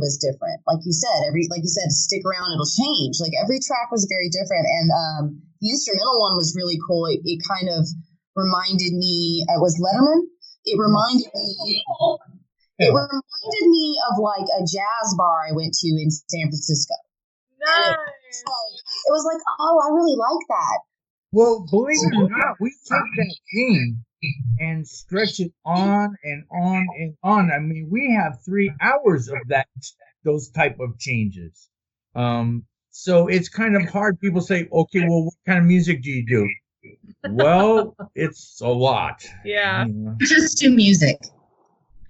Track 0.00 0.02
you 0.02 0.02
sent 0.02 0.02
me 0.02 0.02
was 0.02 0.18
different. 0.18 0.60
Like 0.66 0.82
you 0.82 0.92
said, 0.92 1.26
every 1.30 1.46
like 1.50 1.62
you 1.62 1.70
said, 1.70 1.90
stick 1.94 2.26
around, 2.26 2.50
it'll 2.50 2.66
change. 2.66 3.18
Like 3.22 3.34
every 3.38 3.60
track 3.62 3.90
was 3.94 4.06
very 4.10 4.26
different, 4.28 4.66
and 4.66 4.88
um, 4.90 5.24
the 5.62 5.70
instrumental 5.70 6.18
one 6.18 6.34
was 6.34 6.54
really 6.58 6.78
cool. 6.82 7.06
It, 7.06 7.22
it 7.22 7.40
kind 7.46 7.70
of 7.70 7.86
reminded 8.34 8.92
me. 8.98 9.46
It 9.46 9.60
was 9.62 9.78
Letterman. 9.78 10.26
It 10.64 10.76
reminded 10.80 11.30
me. 11.30 11.84
It 12.78 12.90
reminded 12.90 13.66
me 13.70 13.86
of 14.10 14.18
like 14.18 14.48
a 14.50 14.62
jazz 14.66 15.06
bar 15.14 15.46
I 15.46 15.54
went 15.54 15.74
to 15.74 15.88
in 15.94 16.10
San 16.10 16.50
Francisco. 16.50 16.94
Nice. 17.62 17.94
It 19.06 19.12
was 19.14 19.24
like, 19.30 19.40
oh, 19.60 19.78
I 19.78 19.94
really 19.94 20.16
like 20.18 20.42
that. 20.48 20.78
Well, 21.30 21.66
believe 21.70 22.02
it 22.02 22.16
or 22.18 22.28
not, 22.30 22.56
we 22.60 22.70
take 22.70 23.10
that 23.16 23.34
theme 23.52 24.04
and 24.58 24.86
stretch 24.86 25.40
it 25.40 25.52
on 25.64 26.16
and 26.24 26.44
on 26.50 26.86
and 26.98 27.16
on. 27.22 27.50
I 27.50 27.58
mean, 27.58 27.88
we 27.90 28.12
have 28.20 28.38
three 28.44 28.72
hours 28.80 29.28
of 29.28 29.38
that, 29.48 29.68
those 30.24 30.48
type 30.50 30.78
of 30.80 30.98
changes. 30.98 31.68
Um, 32.14 32.64
so 32.90 33.26
it's 33.28 33.48
kind 33.48 33.76
of 33.76 33.88
hard. 33.88 34.20
People 34.20 34.40
say, 34.40 34.68
okay, 34.72 35.00
well, 35.08 35.24
what 35.24 35.34
kind 35.46 35.58
of 35.58 35.64
music 35.64 36.02
do 36.02 36.10
you 36.10 36.24
do? 36.26 36.48
Well, 37.30 37.96
it's 38.14 38.60
a 38.60 38.68
lot. 38.68 39.24
Yeah. 39.44 39.86
you 39.86 39.92
know. 39.94 40.16
Just 40.20 40.58
do 40.58 40.70
music. 40.70 41.18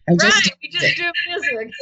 I 0.09 0.13
Right. 0.13 0.21
just 0.21 0.53
We 0.63 0.69
just 0.69 0.97
do 0.97 1.11
music. 1.29 1.73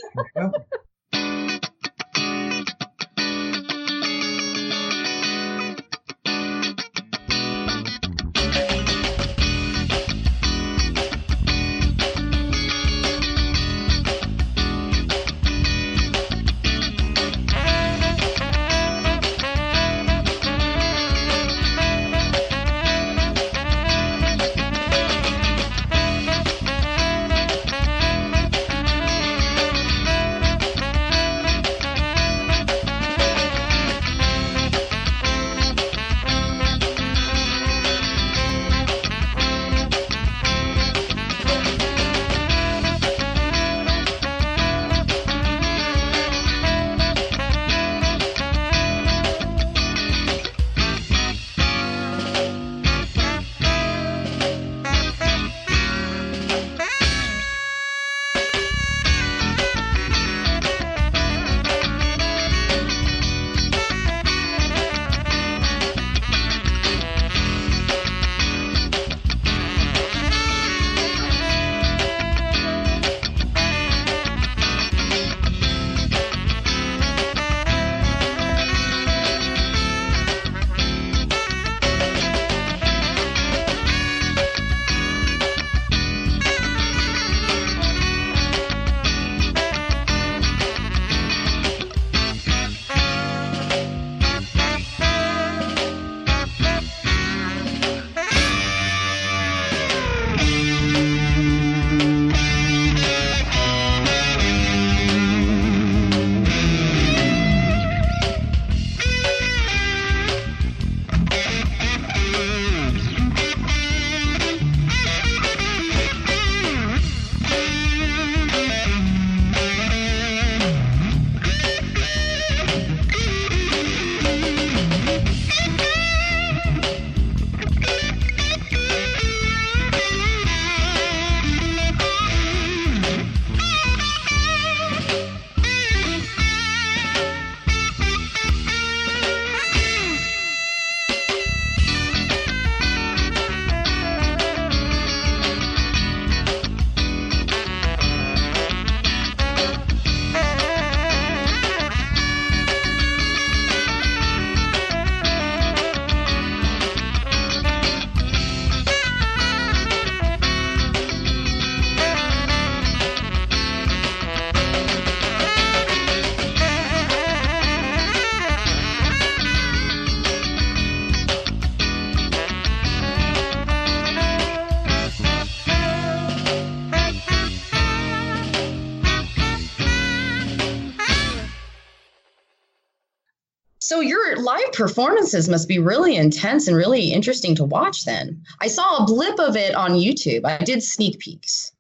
Performances 184.83 185.49
must 185.49 185.69
be 185.69 185.79
really 185.79 186.17
intense 186.17 186.67
and 186.67 186.77
really 186.77 187.13
interesting 187.13 187.55
to 187.55 187.63
watch 187.63 188.05
then. 188.05 188.43
I 188.61 188.67
saw 188.67 188.97
a 188.97 189.07
blip 189.07 189.39
of 189.39 189.55
it 189.55 189.77
on 189.77 189.93
YouTube. 189.93 190.45
I 190.45 190.59
did 190.65 190.83
sneak 190.83 191.21
peeks. 191.21 191.71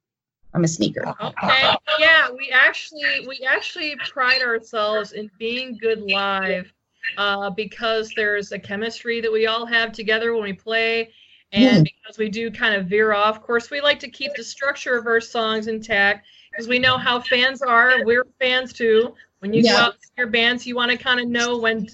I'm 0.54 0.62
a 0.62 0.68
sneaker. 0.68 1.12
Okay. 1.20 1.74
Yeah, 1.98 2.28
we 2.30 2.50
actually 2.52 3.26
we 3.26 3.44
actually 3.44 3.96
pride 4.08 4.42
ourselves 4.42 5.12
in 5.12 5.28
being 5.36 5.78
good 5.78 6.00
live, 6.02 6.72
uh, 7.18 7.50
because 7.50 8.12
there's 8.14 8.52
a 8.52 8.58
chemistry 8.58 9.20
that 9.20 9.32
we 9.32 9.48
all 9.48 9.66
have 9.66 9.90
together 9.90 10.32
when 10.32 10.44
we 10.44 10.52
play, 10.52 11.10
and 11.50 11.82
because 11.82 12.18
we 12.18 12.28
do 12.28 12.52
kind 12.52 12.76
of 12.76 12.86
veer 12.86 13.12
off. 13.12 13.38
Of 13.38 13.42
course, 13.42 13.68
we 13.68 13.80
like 13.80 13.98
to 13.98 14.08
keep 14.08 14.32
the 14.36 14.44
structure 14.44 14.96
of 14.96 15.08
our 15.08 15.20
songs 15.20 15.66
intact 15.66 16.24
because 16.52 16.68
we 16.68 16.78
know 16.78 16.98
how 16.98 17.20
fans 17.20 17.62
are. 17.62 18.04
We're 18.04 18.26
fans 18.38 18.72
too. 18.72 19.14
When 19.40 19.52
you 19.52 19.64
go 19.64 19.76
out 19.76 20.00
to 20.00 20.08
your 20.16 20.28
bands, 20.28 20.66
you 20.66 20.76
want 20.76 20.92
to 20.92 20.96
kind 20.96 21.18
of 21.18 21.26
know 21.26 21.58
when 21.58 21.88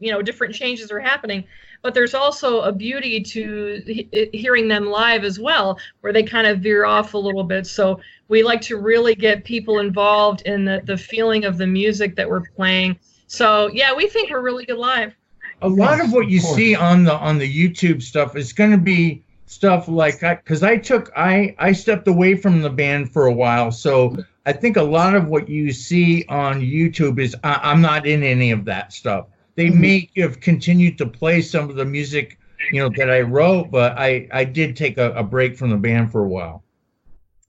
you 0.00 0.10
know 0.10 0.22
different 0.22 0.54
changes 0.54 0.90
are 0.90 1.00
happening. 1.00 1.44
But 1.82 1.94
there's 1.94 2.14
also 2.14 2.62
a 2.62 2.72
beauty 2.72 3.22
to 3.22 3.82
he- 3.86 4.30
hearing 4.32 4.68
them 4.68 4.86
live 4.86 5.22
as 5.22 5.38
well, 5.38 5.78
where 6.00 6.12
they 6.12 6.22
kind 6.22 6.46
of 6.46 6.60
veer 6.60 6.86
off 6.86 7.14
a 7.14 7.18
little 7.18 7.44
bit. 7.44 7.66
So 7.66 8.00
we 8.28 8.42
like 8.42 8.60
to 8.62 8.78
really 8.78 9.14
get 9.14 9.44
people 9.44 9.78
involved 9.80 10.42
in 10.42 10.64
the, 10.64 10.80
the 10.84 10.96
feeling 10.96 11.44
of 11.44 11.58
the 11.58 11.66
music 11.66 12.16
that 12.16 12.28
we're 12.28 12.48
playing. 12.56 12.98
So 13.26 13.68
yeah, 13.72 13.94
we 13.94 14.08
think 14.08 14.30
we're 14.30 14.40
really 14.40 14.64
good 14.64 14.78
live. 14.78 15.14
a 15.60 15.68
lot 15.68 16.00
of 16.00 16.12
what 16.12 16.28
you 16.30 16.40
see 16.40 16.74
on 16.74 17.04
the 17.04 17.14
on 17.14 17.38
the 17.38 17.46
YouTube 17.46 18.02
stuff 18.02 18.34
is 18.36 18.52
going 18.52 18.70
to 18.70 18.78
be 18.78 19.22
stuff 19.48 19.88
like 19.88 20.22
I 20.22 20.36
because 20.36 20.62
I 20.62 20.76
took 20.76 21.10
I 21.16 21.54
I 21.58 21.72
stepped 21.72 22.06
away 22.06 22.36
from 22.36 22.60
the 22.62 22.70
band 22.70 23.10
for 23.12 23.26
a 23.26 23.32
while, 23.32 23.72
so 23.72 24.16
I 24.46 24.52
think 24.52 24.76
a 24.76 24.82
lot 24.82 25.14
of 25.14 25.28
what 25.28 25.48
you 25.48 25.72
see 25.72 26.24
on 26.28 26.60
YouTube 26.60 27.18
is 27.18 27.34
I, 27.42 27.58
I'm 27.62 27.80
not 27.80 28.06
in 28.06 28.22
any 28.22 28.50
of 28.50 28.64
that 28.66 28.92
stuff. 28.92 29.26
They 29.56 29.66
Mhm. 29.66 29.74
may 29.80 30.10
have 30.18 30.40
continued 30.40 30.98
to 30.98 31.06
play 31.06 31.42
some 31.42 31.68
of 31.68 31.76
the 31.76 31.84
music 31.84 32.38
you 32.72 32.80
know 32.80 32.90
that 32.96 33.10
I 33.10 33.22
wrote, 33.22 33.70
but 33.70 33.98
I 33.98 34.28
I 34.32 34.44
did 34.44 34.76
take 34.76 34.98
a, 34.98 35.12
a 35.12 35.22
break 35.22 35.56
from 35.56 35.70
the 35.70 35.76
band 35.76 36.12
for 36.12 36.22
a 36.24 36.28
while. 36.28 36.62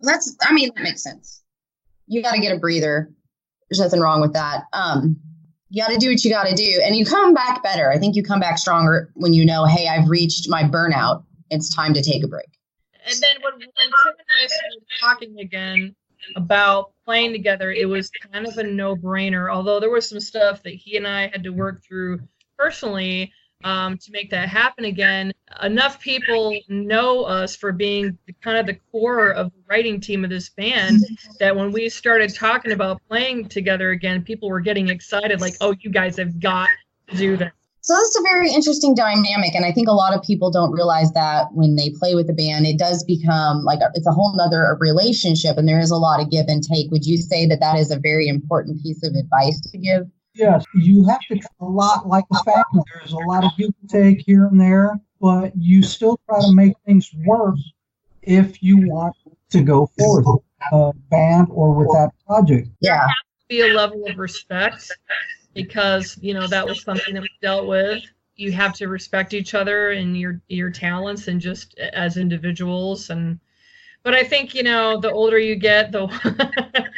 That's 0.02 0.36
I 0.42 0.54
mean 0.54 0.72
that 0.76 0.84
makes 0.84 1.04
sense. 1.04 1.44
You 2.08 2.24
got 2.24 2.34
to 2.34 2.40
get 2.40 2.56
a 2.56 2.60
breather. 2.60 3.12
There's 3.70 3.80
nothing 3.80 4.00
wrong 4.00 4.22
with 4.22 4.34
that. 4.34 4.64
Um, 4.74 5.18
you 5.70 5.84
got 5.84 5.92
to 5.92 5.98
do 5.98 6.10
what 6.10 6.24
you 6.24 6.32
got 6.32 6.48
to 6.48 6.56
do, 6.56 6.82
and 6.84 6.96
you 6.96 7.06
come 7.06 7.36
back 7.36 7.62
better. 7.62 7.92
I 7.92 8.00
think 8.00 8.16
you 8.16 8.24
come 8.24 8.40
back 8.40 8.58
stronger 8.58 9.12
when 9.14 9.34
you 9.34 9.46
know, 9.46 9.66
hey, 9.66 9.88
I've 9.88 10.10
reached 10.10 10.50
my 10.50 10.64
burnout. 10.64 11.24
It's 11.50 11.74
time 11.74 11.94
to 11.94 12.02
take 12.02 12.24
a 12.24 12.28
break. 12.28 12.50
And 13.06 13.16
then 13.22 13.38
when, 13.42 13.54
when 13.54 13.68
Tim 13.68 13.92
and 14.06 14.28
I 14.44 14.48
started 14.48 14.84
talking 15.00 15.40
again 15.40 15.96
about 16.36 16.92
playing 17.06 17.32
together, 17.32 17.72
it 17.72 17.88
was 17.88 18.10
kind 18.32 18.46
of 18.46 18.58
a 18.58 18.64
no-brainer. 18.64 19.52
Although 19.52 19.80
there 19.80 19.90
was 19.90 20.08
some 20.08 20.20
stuff 20.20 20.62
that 20.64 20.74
he 20.74 20.98
and 20.98 21.08
I 21.08 21.28
had 21.28 21.44
to 21.44 21.50
work 21.50 21.82
through 21.84 22.20
personally 22.58 23.32
um, 23.64 23.98
to 23.98 24.12
make 24.12 24.30
that 24.30 24.48
happen 24.48 24.86
again. 24.86 25.34
Enough 25.62 26.00
people 26.00 26.58
know 26.68 27.24
us 27.24 27.56
for 27.56 27.72
being 27.72 28.18
the, 28.26 28.34
kind 28.42 28.58
of 28.58 28.66
the 28.66 28.80
core 28.92 29.32
of 29.32 29.52
the 29.52 29.60
writing 29.68 30.00
team 30.00 30.24
of 30.24 30.30
this 30.30 30.50
band 30.50 31.04
that 31.40 31.56
when 31.56 31.72
we 31.72 31.90
started 31.90 32.34
talking 32.34 32.72
about 32.72 33.02
playing 33.10 33.50
together 33.50 33.92
again, 33.92 34.24
people 34.24 34.50
were 34.50 34.62
getting 34.62 34.90
excited, 34.90 35.42
like, 35.42 35.56
"Oh, 35.62 35.76
you 35.80 35.90
guys 35.90 36.18
have 36.18 36.40
got 36.40 36.70
to 37.10 37.18
do 37.18 37.38
this." 37.38 37.52
So 37.82 37.94
that's 37.94 38.20
a 38.20 38.24
very 38.24 38.52
interesting 38.52 38.94
dynamic, 38.94 39.56
and 39.56 39.64
I 39.64 39.72
think 39.72 39.88
a 39.88 39.94
lot 39.94 40.14
of 40.14 40.22
people 40.22 40.52
don't 40.52 40.72
realize 40.72 41.12
that 41.14 41.48
when 41.54 41.78
they 41.78 41.92
play 41.92 42.14
with 42.14 42.30
a 42.30 42.34
band, 42.34 42.68
it 42.68 42.78
does 42.78 43.04
become 43.06 43.64
like 43.64 43.80
a, 43.80 43.90
it's 43.94 44.06
a 44.06 44.12
whole 44.12 44.36
nother 44.36 44.76
relationship, 44.80 45.58
and 45.58 45.68
there 45.68 45.80
is 45.80 45.90
a 45.90 45.96
lot 45.96 46.20
of 46.20 46.30
give 46.30 46.48
and 46.50 46.62
take. 46.62 46.92
Would 46.92 47.06
you 47.06 47.18
say 47.18 47.46
that 47.46 47.62
that 47.62 47.80
is 47.80 47.90
a 47.90 47.98
very 47.98 48.28
important 48.28 48.84
piece 48.84 49.02
of 49.04 49.16
advice 49.16 49.62
to 49.72 49.78
give? 49.78 50.04
Yes, 50.36 50.66
you 50.76 51.08
have 51.08 51.22
to 51.30 51.40
a 51.62 51.66
lot 51.66 52.06
like 52.06 52.26
a 52.34 52.44
family. 52.44 52.84
There's 52.96 53.14
a 53.14 53.18
lot 53.18 53.46
of 53.46 53.52
give 53.58 53.72
and 53.82 53.90
take 53.90 54.24
here 54.26 54.46
and 54.46 54.60
there, 54.60 55.00
but 55.22 55.54
you 55.58 55.82
still 55.82 56.20
try 56.30 56.42
to 56.42 56.54
make 56.54 56.74
things 56.86 57.10
work 57.26 57.56
if 58.24 58.62
you 58.62 58.90
want 58.90 59.16
to 59.52 59.62
go 59.62 59.90
forward 59.98 60.26
with 60.28 60.44
a 60.74 60.92
band 61.10 61.48
or 61.50 61.74
with 61.74 61.88
that 61.94 62.12
project. 62.28 62.68
Yeah, 62.82 63.08
be 63.48 63.62
a 63.62 63.74
level 63.74 64.06
of 64.06 64.18
respect 64.18 64.92
because 65.54 66.18
you 66.22 66.34
know 66.34 66.48
that 66.48 66.66
was 66.66 66.84
something 66.84 67.14
that 67.14 67.22
we 67.22 67.30
dealt 67.42 67.68
with 67.68 68.04
you 68.36 68.52
have 68.52 68.74
to 68.74 68.88
respect 68.88 69.34
each 69.34 69.54
other 69.54 69.92
and 69.92 70.18
your 70.18 70.42
your 70.48 70.70
talents 70.70 71.28
and 71.28 71.42
just 71.42 71.78
as 71.80 72.18
individuals 72.18 73.10
and 73.10 73.40
but 74.04 74.14
i 74.14 74.24
think 74.24 74.54
you 74.54 74.64
know 74.64 75.00
the 75.00 75.12
older 75.12 75.38
you 75.38 75.56
get 75.56 75.92
the 75.92 76.08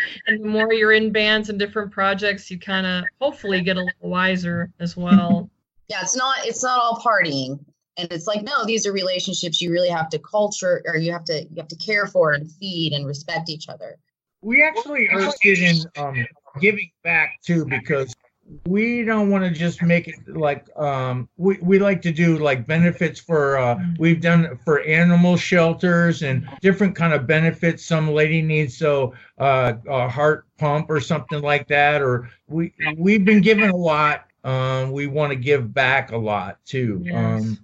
and 0.27 0.43
the 0.43 0.47
more 0.47 0.73
you're 0.73 0.91
in 0.91 1.11
bands 1.11 1.49
and 1.49 1.57
different 1.57 1.91
projects 1.91 2.51
you 2.51 2.59
kind 2.59 2.85
of 2.85 3.03
hopefully 3.19 3.61
get 3.61 3.77
a 3.77 3.79
little 3.79 4.09
wiser 4.09 4.71
as 4.79 4.95
well 4.95 5.49
yeah. 5.91 6.01
It's 6.01 6.15
not 6.15 6.45
it's 6.45 6.63
not 6.63 6.79
all 6.81 7.03
partying, 7.05 7.59
and 7.97 8.11
it's 8.11 8.25
like 8.25 8.43
no, 8.43 8.65
these 8.65 8.87
are 8.87 8.93
relationships 8.93 9.59
you 9.59 9.71
really 9.71 9.89
have 9.89 10.07
to 10.09 10.19
culture 10.19 10.81
or 10.85 10.95
you 10.95 11.11
have 11.11 11.25
to 11.25 11.41
you 11.43 11.57
have 11.57 11.67
to 11.67 11.75
care 11.75 12.07
for 12.07 12.31
and 12.31 12.49
feed 12.49 12.93
and 12.93 13.05
respect 13.05 13.49
each 13.49 13.67
other. 13.67 13.97
we 14.41 14.63
actually 14.63 15.09
are 15.09 15.29
getting 15.43 15.83
um 15.97 16.25
giving 16.61 16.89
back 17.03 17.31
too 17.43 17.65
because 17.65 18.15
we 18.65 19.03
don't 19.03 19.29
want 19.29 19.43
to 19.43 19.51
just 19.51 19.81
make 19.81 20.07
it 20.07 20.15
like 20.27 20.65
um 20.77 21.27
we, 21.37 21.57
we 21.61 21.79
like 21.79 22.01
to 22.01 22.11
do 22.11 22.37
like 22.37 22.65
benefits 22.67 23.19
for 23.19 23.57
uh 23.57 23.79
we've 23.97 24.21
done 24.21 24.57
for 24.65 24.81
animal 24.81 25.37
shelters 25.37 26.21
and 26.21 26.47
different 26.61 26.95
kind 26.95 27.13
of 27.13 27.25
benefits 27.25 27.85
some 27.85 28.09
lady 28.09 28.41
needs 28.41 28.75
so 28.77 29.13
uh 29.39 29.73
a 29.87 30.07
heart 30.09 30.45
pump 30.57 30.89
or 30.89 30.99
something 30.99 31.41
like 31.41 31.67
that 31.67 32.01
or 32.01 32.29
we 32.47 32.73
we've 32.97 33.25
been 33.25 33.41
given 33.41 33.69
a 33.69 33.75
lot 33.75 34.25
um 34.43 34.91
we 34.91 35.07
want 35.07 35.29
to 35.31 35.35
give 35.35 35.73
back 35.73 36.11
a 36.11 36.17
lot 36.17 36.57
too 36.65 37.01
Yes. 37.05 37.15
um 37.15 37.57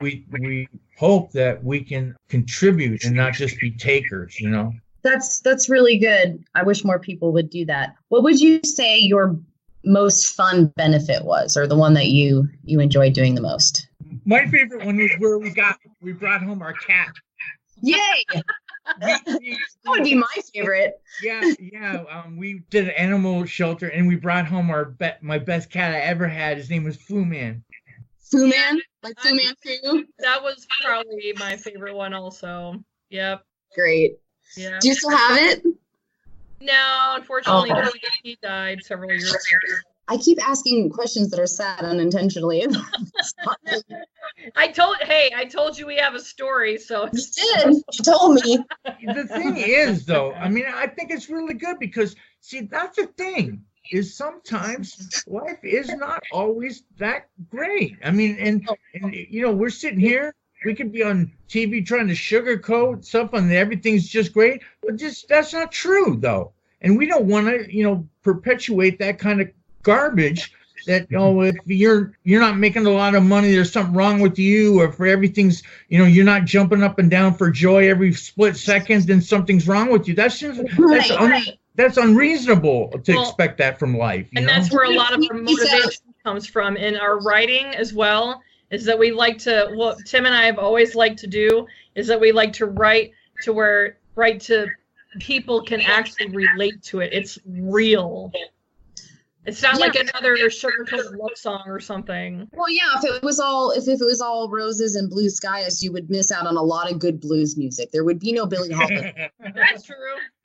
we 0.00 0.24
we 0.40 0.68
hope 0.98 1.30
that 1.32 1.62
we 1.62 1.80
can 1.80 2.16
contribute 2.28 3.04
and 3.04 3.14
not 3.14 3.34
just 3.34 3.58
be 3.60 3.70
takers 3.70 4.40
you 4.40 4.48
know 4.48 4.72
That's 5.02 5.40
that's 5.40 5.68
really 5.68 5.98
good. 5.98 6.42
I 6.54 6.62
wish 6.62 6.82
more 6.82 6.98
people 6.98 7.30
would 7.32 7.50
do 7.50 7.66
that. 7.66 7.94
What 8.08 8.22
would 8.22 8.40
you 8.40 8.60
say 8.64 8.98
your 8.98 9.36
most 9.84 10.34
fun 10.34 10.66
benefit 10.76 11.24
was, 11.24 11.56
or 11.56 11.66
the 11.66 11.76
one 11.76 11.94
that 11.94 12.06
you 12.06 12.48
you 12.64 12.80
enjoyed 12.80 13.12
doing 13.14 13.34
the 13.34 13.40
most? 13.40 13.88
My 14.24 14.46
favorite 14.46 14.84
one 14.84 14.96
was 14.96 15.10
where 15.18 15.38
we 15.38 15.50
got 15.50 15.78
we 16.00 16.12
brought 16.12 16.42
home 16.42 16.62
our 16.62 16.72
cat. 16.72 17.12
Yay! 17.82 18.24
We- 18.32 18.42
we- 19.40 19.58
That 19.84 19.90
would 19.90 20.04
be 20.04 20.14
my 20.14 20.26
favorite. 20.52 20.94
yeah, 21.22 21.42
yeah. 21.58 22.04
Um, 22.10 22.36
we 22.36 22.62
did 22.70 22.84
an 22.84 22.90
animal 22.94 23.44
shelter 23.44 23.88
and 23.88 24.06
we 24.06 24.16
brought 24.16 24.46
home 24.46 24.70
our 24.70 24.86
be- 24.86 25.10
my 25.22 25.38
best 25.38 25.70
cat 25.70 25.94
I 25.94 26.00
ever 26.00 26.26
had. 26.28 26.56
His 26.58 26.70
name 26.70 26.84
was 26.84 26.96
Fu 26.96 27.24
Man. 27.24 27.62
Fu 28.20 28.46
Man, 28.48 28.80
like 29.02 29.18
Fu 29.20 29.34
Man 29.34 29.54
Fu. 29.62 30.04
that 30.18 30.42
was 30.42 30.66
probably 30.82 31.32
my 31.38 31.56
favorite 31.56 31.94
one 31.94 32.12
also 32.14 32.74
yep 33.10 33.42
Great. 33.74 34.16
yeah 34.56 34.78
Do 34.80 34.88
you 34.88 34.94
still 34.94 35.10
have 35.10 35.36
it? 35.36 35.62
No 36.64 37.14
unfortunately 37.16 37.70
Oh. 37.72 37.90
he 38.22 38.38
died 38.42 38.82
several 38.82 39.10
years 39.10 39.32
ago 39.32 39.76
I 40.06 40.18
keep 40.18 40.38
asking 40.46 40.90
questions 40.90 41.30
that 41.30 41.40
are 41.40 41.46
sad 41.46 41.80
unintentionally. 41.80 42.66
I 44.56 44.68
told 44.68 44.96
hey, 45.00 45.32
I 45.34 45.46
told 45.46 45.78
you 45.78 45.86
we 45.86 45.96
have 45.96 46.14
a 46.14 46.20
story, 46.20 46.76
so 46.78 47.08
you 47.12 47.22
did. 47.34 47.76
You 47.92 48.04
told 48.04 48.34
me. 48.34 48.58
The 48.84 49.24
thing 49.24 49.56
is, 49.56 50.04
though, 50.04 50.32
I 50.34 50.48
mean, 50.48 50.66
I 50.68 50.88
think 50.88 51.10
it's 51.10 51.30
really 51.30 51.54
good 51.54 51.78
because 51.78 52.14
see, 52.40 52.62
that's 52.62 52.96
the 52.96 53.06
thing 53.06 53.64
is 53.90 54.16
sometimes 54.16 55.24
life 55.26 55.60
is 55.62 55.88
not 55.94 56.22
always 56.32 56.84
that 56.98 57.28
great. 57.50 57.96
I 58.04 58.10
mean, 58.10 58.36
and 58.38 58.68
and 58.94 59.14
you 59.14 59.42
know, 59.42 59.52
we're 59.52 59.70
sitting 59.70 60.00
here. 60.00 60.34
We 60.64 60.74
could 60.74 60.92
be 60.92 61.02
on 61.02 61.30
TV 61.48 61.84
trying 61.84 62.08
to 62.08 62.14
sugarcoat 62.14 63.04
stuff 63.04 63.32
and 63.34 63.52
everything's 63.52 64.08
just 64.08 64.32
great, 64.32 64.62
but 64.82 64.96
just 64.96 65.28
that's 65.28 65.52
not 65.52 65.72
true 65.72 66.16
though. 66.18 66.52
And 66.80 66.98
we 66.98 67.06
don't 67.06 67.26
want 67.26 67.46
to, 67.48 67.74
you 67.74 67.82
know, 67.84 68.06
perpetuate 68.22 68.98
that 68.98 69.18
kind 69.18 69.40
of 69.40 69.48
garbage 69.82 70.52
that 70.86 71.06
oh 71.14 71.40
if 71.42 71.56
you're 71.66 72.12
you're 72.24 72.40
not 72.40 72.58
making 72.58 72.86
a 72.86 72.90
lot 72.90 73.14
of 73.14 73.22
money 73.22 73.52
there's 73.52 73.72
something 73.72 73.94
wrong 73.94 74.20
with 74.20 74.38
you 74.38 74.80
or 74.80 74.92
for 74.92 75.06
everything's 75.06 75.62
you 75.88 75.98
know 75.98 76.04
you're 76.04 76.24
not 76.24 76.44
jumping 76.44 76.82
up 76.82 76.98
and 76.98 77.10
down 77.10 77.32
for 77.34 77.50
joy 77.50 77.88
every 77.88 78.12
split 78.12 78.56
second 78.56 79.02
then 79.06 79.20
something's 79.20 79.66
wrong 79.66 79.90
with 79.90 80.06
you 80.06 80.14
that's 80.14 80.38
just 80.38 80.60
that's 80.90 81.10
Right, 81.10 81.10
un, 81.12 81.30
right. 81.30 81.58
that's 81.74 81.96
unreasonable 81.96 82.90
to 83.04 83.12
Well, 83.14 83.22
expect 83.22 83.58
that 83.58 83.78
from 83.78 83.96
life 83.96 84.28
you 84.32 84.38
and 84.38 84.46
know 84.46 84.52
that's 84.52 84.70
where 84.72 84.84
a 84.84 84.90
lot 84.90 85.14
of 85.14 85.24
our 85.30 85.38
motivation 85.38 86.12
comes 86.22 86.46
from 86.46 86.76
in 86.76 86.96
our 86.96 87.18
writing 87.20 87.66
as 87.74 87.94
well 87.94 88.42
is 88.70 88.84
that 88.84 88.98
we 88.98 89.10
like 89.12 89.38
to 89.38 89.70
what 89.74 89.96
tim 90.04 90.26
and 90.26 90.34
i 90.34 90.44
have 90.44 90.58
always 90.58 90.94
liked 90.94 91.18
to 91.18 91.26
do 91.26 91.66
is 91.94 92.06
that 92.06 92.20
we 92.20 92.32
like 92.32 92.52
to 92.52 92.66
write 92.66 93.12
to 93.42 93.52
where 93.52 93.98
write 94.14 94.40
to 94.40 94.66
people 95.20 95.62
can 95.62 95.80
actually 95.80 96.28
relate 96.28 96.82
to 96.82 97.00
it 97.00 97.12
it's 97.12 97.38
real 97.46 98.32
it's 99.46 99.62
not 99.62 99.74
Yeah. 99.78 99.86
like 99.86 99.94
another 99.96 100.48
sugar-coated 100.48 101.12
love 101.12 101.36
song 101.36 101.64
or 101.66 101.78
something 101.78 102.48
Well, 102.54 102.70
yeah. 102.70 102.94
If 102.96 103.16
it 103.16 103.22
was 103.22 103.38
all 103.38 103.72
if, 103.72 103.86
if 103.86 104.00
it 104.00 104.04
was 104.04 104.22
all 104.22 104.48
roses 104.48 104.96
and 104.96 105.10
blue 105.10 105.28
skies, 105.28 105.82
you 105.82 105.92
would 105.92 106.08
miss 106.08 106.32
out 106.32 106.46
on 106.46 106.56
a 106.56 106.62
lot 106.62 106.90
of 106.90 106.98
good 106.98 107.20
blues 107.20 107.54
music. 107.56 107.90
There 107.92 108.04
would 108.04 108.18
be 108.18 108.32
no 108.32 108.46
Billie 108.46 108.72
Holiday. 108.72 109.30
that's 109.54 109.82
true 109.82 109.96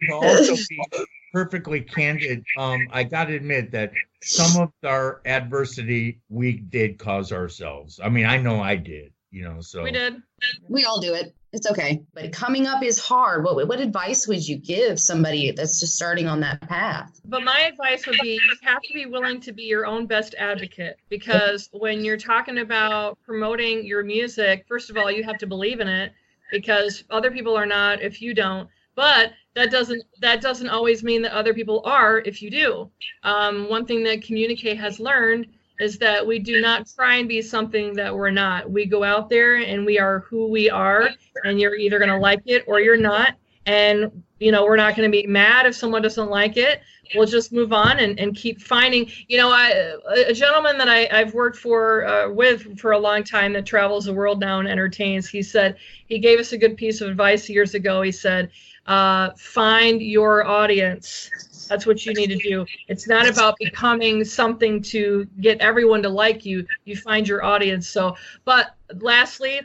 to 0.09 0.13
also 0.13 0.55
be 0.67 0.81
perfectly 1.31 1.81
candid 1.81 2.43
um 2.57 2.87
i 2.91 3.03
gotta 3.03 3.35
admit 3.35 3.71
that 3.71 3.91
some 4.21 4.61
of 4.61 4.71
our 4.83 5.21
adversity 5.25 6.19
we 6.29 6.53
did 6.53 6.97
cause 6.97 7.31
ourselves 7.31 7.99
i 8.03 8.09
mean 8.09 8.25
i 8.25 8.37
know 8.37 8.61
i 8.61 8.75
did 8.75 9.11
you 9.31 9.43
know 9.43 9.61
so 9.61 9.83
we 9.83 9.91
did 9.91 10.21
we 10.67 10.85
all 10.85 10.99
do 10.99 11.13
it. 11.13 11.35
It's 11.51 11.69
okay. 11.69 12.03
But 12.13 12.31
coming 12.31 12.67
up 12.67 12.83
is 12.83 12.99
hard. 12.99 13.43
What 13.43 13.67
what 13.67 13.79
advice 13.79 14.27
would 14.27 14.47
you 14.47 14.57
give 14.57 14.99
somebody 14.99 15.51
that's 15.51 15.79
just 15.79 15.95
starting 15.95 16.27
on 16.27 16.39
that 16.41 16.61
path? 16.61 17.19
But 17.25 17.43
my 17.43 17.61
advice 17.61 18.05
would 18.05 18.19
be 18.21 18.33
you 18.33 18.57
have 18.61 18.81
to 18.83 18.93
be 18.93 19.07
willing 19.07 19.41
to 19.41 19.51
be 19.51 19.63
your 19.63 19.85
own 19.85 20.05
best 20.05 20.35
advocate 20.37 20.97
because 21.09 21.69
when 21.73 22.05
you're 22.05 22.17
talking 22.17 22.59
about 22.59 23.17
promoting 23.23 23.83
your 23.85 24.03
music, 24.03 24.65
first 24.67 24.89
of 24.89 24.97
all, 24.97 25.09
you 25.09 25.23
have 25.23 25.39
to 25.39 25.47
believe 25.47 25.79
in 25.79 25.87
it 25.87 26.13
because 26.51 27.03
other 27.09 27.31
people 27.31 27.57
are 27.57 27.65
not 27.65 28.01
if 28.01 28.21
you 28.21 28.35
don't. 28.35 28.69
But 28.95 29.33
that 29.55 29.71
doesn't 29.71 30.03
that 30.21 30.41
doesn't 30.41 30.69
always 30.69 31.03
mean 31.03 31.21
that 31.23 31.33
other 31.33 31.53
people 31.53 31.81
are 31.85 32.19
if 32.19 32.41
you 32.41 32.49
do. 32.49 32.89
Um, 33.23 33.69
one 33.69 33.85
thing 33.85 34.03
that 34.03 34.21
Communique 34.21 34.75
has 34.75 34.99
learned 34.99 35.47
is 35.79 35.97
that 35.97 36.25
we 36.25 36.39
do 36.39 36.59
not 36.61 36.87
try 36.93 37.15
and 37.15 37.27
be 37.27 37.41
something 37.41 37.93
that 37.93 38.13
we're 38.13 38.31
not. 38.31 38.69
We 38.69 38.85
go 38.85 39.03
out 39.03 39.29
there 39.29 39.55
and 39.55 39.85
we 39.85 39.97
are 39.97 40.19
who 40.19 40.47
we 40.47 40.69
are, 40.69 41.09
and 41.45 41.59
you're 41.59 41.75
either 41.75 41.99
going 41.99 42.09
to 42.09 42.17
like 42.17 42.41
it 42.45 42.63
or 42.67 42.79
you're 42.79 42.97
not. 42.97 43.35
And 43.65 44.23
you 44.39 44.51
know, 44.51 44.63
we're 44.63 44.77
not 44.77 44.95
going 44.95 45.09
to 45.09 45.11
be 45.11 45.27
mad 45.27 45.65
if 45.65 45.75
someone 45.75 46.01
doesn't 46.01 46.29
like 46.29 46.57
it 46.57 46.81
we'll 47.15 47.25
just 47.25 47.51
move 47.51 47.73
on 47.73 47.99
and, 47.99 48.19
and 48.19 48.35
keep 48.35 48.61
finding 48.61 49.09
you 49.27 49.37
know 49.37 49.49
I, 49.49 49.95
a 50.27 50.33
gentleman 50.33 50.77
that 50.77 50.89
I, 50.89 51.07
i've 51.11 51.33
worked 51.33 51.57
for 51.57 52.05
uh, 52.05 52.29
with 52.29 52.79
for 52.79 52.91
a 52.91 52.99
long 52.99 53.23
time 53.23 53.53
that 53.53 53.65
travels 53.65 54.05
the 54.05 54.13
world 54.13 54.39
now 54.39 54.59
and 54.59 54.67
entertains 54.67 55.27
he 55.27 55.41
said 55.41 55.77
he 56.07 56.19
gave 56.19 56.39
us 56.39 56.51
a 56.51 56.57
good 56.57 56.77
piece 56.77 57.01
of 57.01 57.09
advice 57.09 57.49
years 57.49 57.73
ago 57.73 58.01
he 58.01 58.11
said 58.11 58.51
uh, 58.89 59.29
find 59.37 60.01
your 60.01 60.45
audience 60.45 61.31
that's 61.69 61.85
what 61.85 62.05
you 62.05 62.13
need 62.15 62.27
to 62.27 62.37
do 62.37 62.65
it's 62.87 63.07
not 63.07 63.27
about 63.27 63.57
becoming 63.59 64.23
something 64.23 64.81
to 64.81 65.25
get 65.39 65.59
everyone 65.61 66.01
to 66.01 66.09
like 66.09 66.43
you 66.43 66.65
you 66.85 66.95
find 66.95 67.27
your 67.27 67.43
audience 67.43 67.87
so 67.87 68.15
but 68.43 68.75
lastly 68.99 69.61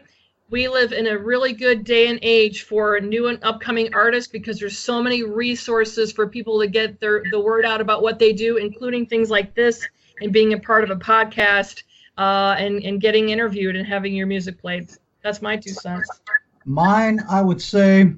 we 0.50 0.68
live 0.68 0.92
in 0.92 1.06
a 1.06 1.18
really 1.18 1.52
good 1.52 1.84
day 1.84 2.08
and 2.08 2.18
age 2.22 2.62
for 2.62 3.00
new 3.00 3.28
and 3.28 3.42
upcoming 3.42 3.92
artists 3.94 4.30
because 4.30 4.60
there's 4.60 4.78
so 4.78 5.02
many 5.02 5.22
resources 5.22 6.12
for 6.12 6.28
people 6.28 6.60
to 6.60 6.66
get 6.66 7.00
their 7.00 7.24
the 7.30 7.40
word 7.40 7.64
out 7.64 7.80
about 7.80 8.02
what 8.02 8.18
they 8.18 8.32
do, 8.32 8.56
including 8.56 9.06
things 9.06 9.30
like 9.30 9.54
this 9.54 9.84
and 10.20 10.32
being 10.32 10.52
a 10.52 10.58
part 10.58 10.84
of 10.84 10.90
a 10.90 10.96
podcast 10.96 11.82
uh, 12.18 12.54
and 12.58 12.84
and 12.84 13.00
getting 13.00 13.30
interviewed 13.30 13.74
and 13.74 13.86
having 13.86 14.14
your 14.14 14.26
music 14.26 14.60
played. 14.60 14.90
That's 15.22 15.40
my 15.40 15.56
two 15.56 15.70
cents. 15.70 16.20
Mine, 16.66 17.20
I 17.28 17.40
would 17.40 17.60
say, 17.60 18.12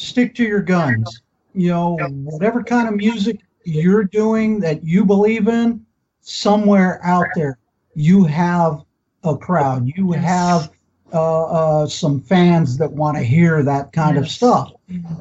stick 0.00 0.34
to 0.36 0.44
your 0.44 0.60
guns. 0.60 1.22
You 1.54 1.70
know, 1.70 1.98
whatever 2.10 2.62
kind 2.62 2.88
of 2.88 2.94
music 2.94 3.40
you're 3.64 4.04
doing 4.04 4.60
that 4.60 4.84
you 4.84 5.04
believe 5.04 5.48
in, 5.48 5.84
somewhere 6.20 7.00
out 7.04 7.26
there, 7.34 7.58
you 7.94 8.24
have 8.24 8.82
a 9.24 9.36
crowd. 9.36 9.90
You 9.96 10.12
have 10.12 10.70
uh, 11.12 11.44
uh, 11.44 11.86
some 11.86 12.20
fans 12.20 12.78
that 12.78 12.90
want 12.90 13.16
to 13.16 13.22
hear 13.22 13.62
that 13.62 13.92
kind 13.92 14.16
of 14.16 14.28
stuff. 14.28 14.72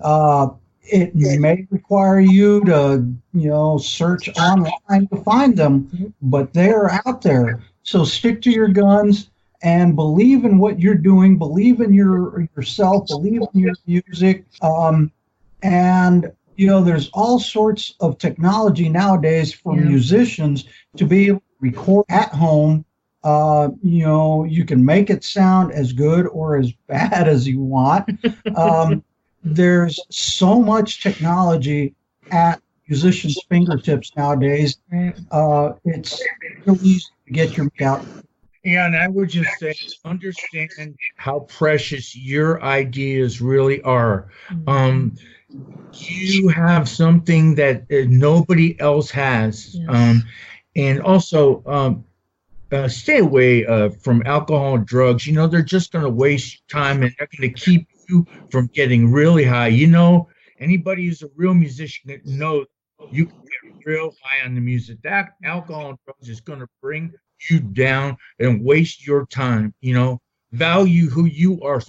Uh, 0.03 0.49
it 0.83 1.15
may 1.15 1.67
require 1.69 2.19
you 2.19 2.63
to, 2.65 3.05
you 3.33 3.49
know, 3.49 3.77
search 3.77 4.29
online 4.39 5.07
to 5.07 5.17
find 5.23 5.55
them, 5.55 6.13
but 6.21 6.53
they're 6.53 6.91
out 7.05 7.21
there. 7.21 7.61
So 7.83 8.03
stick 8.03 8.41
to 8.43 8.51
your 8.51 8.67
guns 8.67 9.29
and 9.61 9.95
believe 9.95 10.45
in 10.45 10.57
what 10.57 10.79
you're 10.79 10.95
doing. 10.95 11.37
Believe 11.37 11.81
in 11.81 11.93
your 11.93 12.47
yourself. 12.55 13.07
Believe 13.07 13.41
in 13.53 13.59
your 13.59 13.73
music. 13.85 14.45
Um, 14.61 15.11
and 15.61 16.31
you 16.55 16.67
know, 16.67 16.83
there's 16.83 17.09
all 17.13 17.39
sorts 17.39 17.95
of 18.01 18.17
technology 18.17 18.89
nowadays 18.89 19.53
for 19.53 19.75
Yeah. 19.77 19.83
musicians 19.85 20.65
to 20.97 21.05
be 21.05 21.27
able 21.27 21.39
to 21.39 21.45
record 21.61 22.05
at 22.09 22.29
home. 22.33 22.83
Uh, 23.23 23.69
you 23.81 24.05
know, 24.05 24.43
you 24.43 24.65
can 24.65 24.83
make 24.83 25.09
it 25.09 25.23
sound 25.23 25.71
as 25.71 25.93
good 25.93 26.27
or 26.27 26.57
as 26.57 26.71
bad 26.87 27.27
as 27.27 27.47
you 27.47 27.61
want. 27.61 28.09
Um, 28.55 29.03
there's 29.43 29.99
so 30.09 30.61
much 30.61 31.01
technology 31.01 31.95
at 32.31 32.61
musicians' 32.89 33.39
fingertips 33.49 34.11
nowadays. 34.17 34.77
Uh, 35.31 35.73
it's 35.85 36.21
really 36.65 36.79
easy 36.81 37.05
to 37.27 37.33
get 37.33 37.55
your 37.55 37.69
out. 37.81 38.05
Yeah, 38.69 38.85
and 38.85 38.95
I 38.95 39.07
would 39.07 39.29
just 39.29 39.57
say, 39.57 39.73
understand 40.05 40.95
how 41.15 41.41
precious 41.41 42.15
your 42.15 42.61
ideas 42.61 43.41
really 43.41 43.81
are. 43.81 44.29
Um, 44.67 45.15
you 45.91 46.47
have 46.49 46.87
something 46.87 47.55
that 47.55 47.81
uh, 47.91 48.05
nobody 48.07 48.79
else 48.79 49.09
has, 49.11 49.75
Yes. 49.75 49.89
um, 49.89 50.23
and 50.75 51.01
also 51.01 51.63
um, 51.65 52.05
uh, 52.71 52.87
stay 52.87 53.19
away 53.19 53.65
uh, 53.65 53.89
from 53.89 54.21
alcohol 54.25 54.75
and 54.75 54.85
drugs. 54.85 55.25
You 55.25 55.33
know, 55.33 55.47
they're 55.47 55.63
just 55.63 55.91
going 55.91 56.05
to 56.05 56.11
waste 56.11 56.61
time, 56.69 57.01
and 57.01 57.11
they're 57.17 57.29
going 57.37 57.51
to 57.51 57.59
keep 57.59 57.87
you 58.07 58.27
from 58.51 58.67
getting 58.67 59.11
really 59.11 59.43
high. 59.43 59.69
You 59.69 59.87
know, 59.87 60.29
anybody 60.59 61.07
who's 61.07 61.23
a 61.23 61.29
real 61.35 61.55
musician 61.55 62.11
that 62.11 62.25
knows 62.25 62.67
you 63.11 63.25
can 63.25 63.35
get 63.45 63.85
real 63.85 64.13
high 64.21 64.45
on 64.45 64.53
the 64.53 64.61
music. 64.61 65.01
That 65.01 65.29
alcohol 65.43 65.89
and 65.89 65.97
drugs 66.05 66.29
is 66.29 66.39
going 66.39 66.59
to 66.59 66.67
bring 66.81 67.11
you 67.49 67.59
down 67.59 68.17
and 68.39 68.63
waste 68.63 69.05
your 69.05 69.25
time. 69.25 69.73
You 69.81 69.93
know, 69.93 70.21
value 70.51 71.09
who 71.09 71.25
you 71.25 71.61
are. 71.61 71.81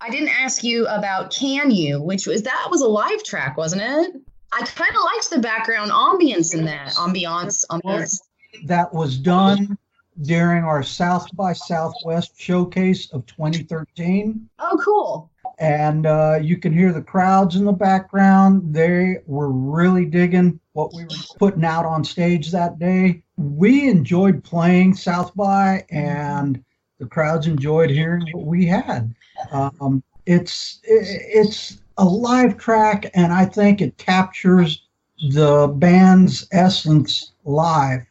I 0.00 0.10
didn't 0.10 0.28
ask 0.28 0.62
you 0.62 0.86
about 0.86 1.32
Can 1.32 1.70
You, 1.70 2.00
which 2.00 2.26
was 2.26 2.42
that 2.42 2.68
was 2.70 2.80
a 2.82 2.88
live 2.88 3.22
track, 3.24 3.56
wasn't 3.56 3.82
it? 3.82 4.22
I 4.52 4.62
kind 4.62 4.94
of 4.94 5.02
liked 5.02 5.30
the 5.30 5.38
background 5.40 5.90
ambience 5.90 6.54
in 6.54 6.64
that. 6.64 6.90
Ambiance, 6.90 7.64
ambiance. 7.70 8.20
that 8.64 8.92
was 8.94 9.18
done 9.18 9.76
during 10.22 10.64
our 10.64 10.82
South 10.82 11.28
by 11.36 11.52
Southwest 11.52 12.32
showcase 12.40 13.12
of 13.12 13.26
2013. 13.26 14.48
Oh, 14.58 14.80
cool. 14.82 15.30
And 15.58 16.06
uh, 16.06 16.38
you 16.40 16.56
can 16.56 16.72
hear 16.72 16.92
the 16.92 17.02
crowds 17.02 17.56
in 17.56 17.64
the 17.64 17.72
background. 17.72 18.72
They 18.72 19.18
were 19.26 19.50
really 19.50 20.04
digging 20.04 20.60
what 20.72 20.94
we 20.94 21.04
were 21.04 21.16
putting 21.38 21.64
out 21.64 21.84
on 21.84 22.04
stage 22.04 22.52
that 22.52 22.78
day. 22.78 23.22
We 23.36 23.88
enjoyed 23.88 24.44
playing 24.44 24.94
South 24.94 25.34
by, 25.34 25.84
and 25.90 26.62
the 27.00 27.06
crowds 27.06 27.48
enjoyed 27.48 27.90
hearing 27.90 28.30
what 28.30 28.44
we 28.44 28.66
had. 28.66 29.14
Um, 29.50 30.02
it's 30.26 30.80
it's 30.84 31.78
a 31.96 32.04
live 32.04 32.56
track, 32.58 33.10
and 33.14 33.32
I 33.32 33.44
think 33.44 33.80
it 33.80 33.96
captures 33.98 34.82
the 35.30 35.66
band's 35.66 36.46
essence 36.52 37.32
live 37.44 38.02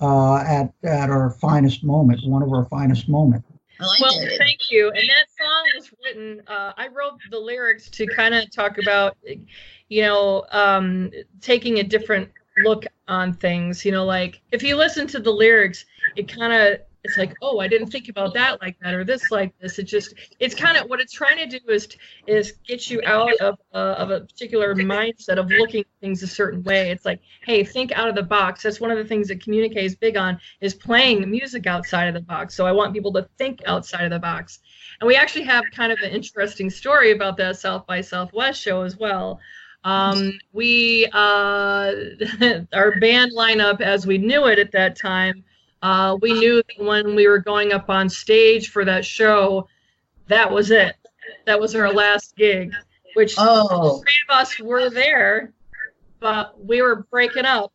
uh, 0.00 0.36
at 0.36 0.72
at 0.82 1.10
our 1.10 1.30
finest 1.30 1.84
moment, 1.84 2.20
one 2.26 2.42
of 2.42 2.52
our 2.52 2.64
finest 2.66 3.08
moments. 3.08 3.48
I 3.84 3.88
liked 3.88 4.00
Well, 4.00 4.20
it. 4.20 4.38
thank 4.38 4.70
you. 4.70 4.88
And 4.88 5.08
that 5.08 5.26
song 5.38 5.64
was 5.76 5.92
written. 6.04 6.42
Uh, 6.46 6.72
I 6.76 6.88
wrote 6.88 7.18
the 7.30 7.38
lyrics 7.38 7.88
to 7.90 8.06
kind 8.06 8.34
of 8.34 8.50
talk 8.50 8.78
about, 8.78 9.16
you 9.88 10.02
know, 10.02 10.44
um, 10.50 11.10
taking 11.40 11.78
a 11.78 11.82
different 11.82 12.30
look 12.58 12.86
on 13.08 13.32
things. 13.34 13.84
You 13.84 13.92
know, 13.92 14.04
like 14.04 14.40
if 14.52 14.62
you 14.62 14.76
listen 14.76 15.06
to 15.08 15.18
the 15.20 15.30
lyrics, 15.30 15.84
it 16.16 16.28
kind 16.28 16.52
of 16.52 16.80
it's 17.04 17.18
like, 17.18 17.34
oh, 17.42 17.58
I 17.60 17.68
didn't 17.68 17.88
think 17.88 18.08
about 18.08 18.32
that 18.34 18.60
like 18.62 18.78
that 18.80 18.94
or 18.94 19.04
this 19.04 19.30
like 19.30 19.52
this. 19.60 19.78
It 19.78 19.84
just 19.84 20.14
it's 20.40 20.54
kind 20.54 20.78
of 20.78 20.88
what 20.88 21.00
it's 21.00 21.12
trying 21.12 21.36
to 21.38 21.58
do 21.58 21.64
is 21.68 21.86
is 22.26 22.52
get 22.66 22.90
you 22.90 23.02
out 23.04 23.34
of 23.40 23.58
uh, 23.74 23.94
of 23.98 24.10
a 24.10 24.20
particular 24.20 24.74
mindset 24.74 25.38
of 25.38 25.50
looking 25.50 25.80
at 25.80 25.86
things 26.00 26.22
a 26.22 26.26
certain 26.26 26.62
way. 26.62 26.90
It's 26.90 27.04
like, 27.04 27.20
hey, 27.42 27.62
think 27.62 27.92
out 27.92 28.08
of 28.08 28.14
the 28.14 28.22
box. 28.22 28.62
That's 28.62 28.80
one 28.80 28.90
of 28.90 28.96
the 28.96 29.04
things 29.04 29.28
that 29.28 29.42
Communique 29.42 29.84
is 29.84 29.94
big 29.94 30.16
on 30.16 30.40
is 30.62 30.72
playing 30.72 31.30
music 31.30 31.66
outside 31.66 32.08
of 32.08 32.14
the 32.14 32.20
box. 32.20 32.54
So 32.54 32.66
I 32.66 32.72
want 32.72 32.94
people 32.94 33.12
to 33.12 33.28
think 33.36 33.60
outside 33.66 34.04
of 34.04 34.10
the 34.10 34.18
box. 34.18 34.60
And 35.00 35.06
we 35.06 35.14
actually 35.14 35.44
have 35.44 35.64
kind 35.72 35.92
of 35.92 35.98
an 35.98 36.10
interesting 36.10 36.70
story 36.70 37.12
about 37.12 37.36
that 37.36 37.58
South 37.58 37.86
by 37.86 38.00
Southwest 38.00 38.60
show 38.60 38.82
as 38.82 38.96
well. 38.96 39.40
Um, 39.84 40.38
we 40.54 41.06
uh, 41.12 41.92
our 42.72 42.98
band 42.98 43.32
lineup 43.36 43.82
as 43.82 44.06
we 44.06 44.16
knew 44.16 44.46
it 44.46 44.58
at 44.58 44.72
that 44.72 44.96
time. 44.96 45.44
Uh, 45.84 46.16
we 46.22 46.32
knew 46.32 46.62
that 46.62 46.82
when 46.82 47.14
we 47.14 47.28
were 47.28 47.38
going 47.38 47.70
up 47.74 47.90
on 47.90 48.08
stage 48.08 48.70
for 48.70 48.86
that 48.86 49.04
show, 49.04 49.68
that 50.28 50.50
was 50.50 50.70
it. 50.70 50.96
That 51.44 51.60
was 51.60 51.74
our 51.74 51.92
last 51.92 52.34
gig, 52.36 52.72
which 53.12 53.34
three 53.34 53.44
of 54.30 54.30
us 54.30 54.58
were 54.58 54.88
there, 54.88 55.52
but 56.20 56.58
we 56.58 56.80
were 56.80 57.06
breaking 57.10 57.44
up, 57.44 57.70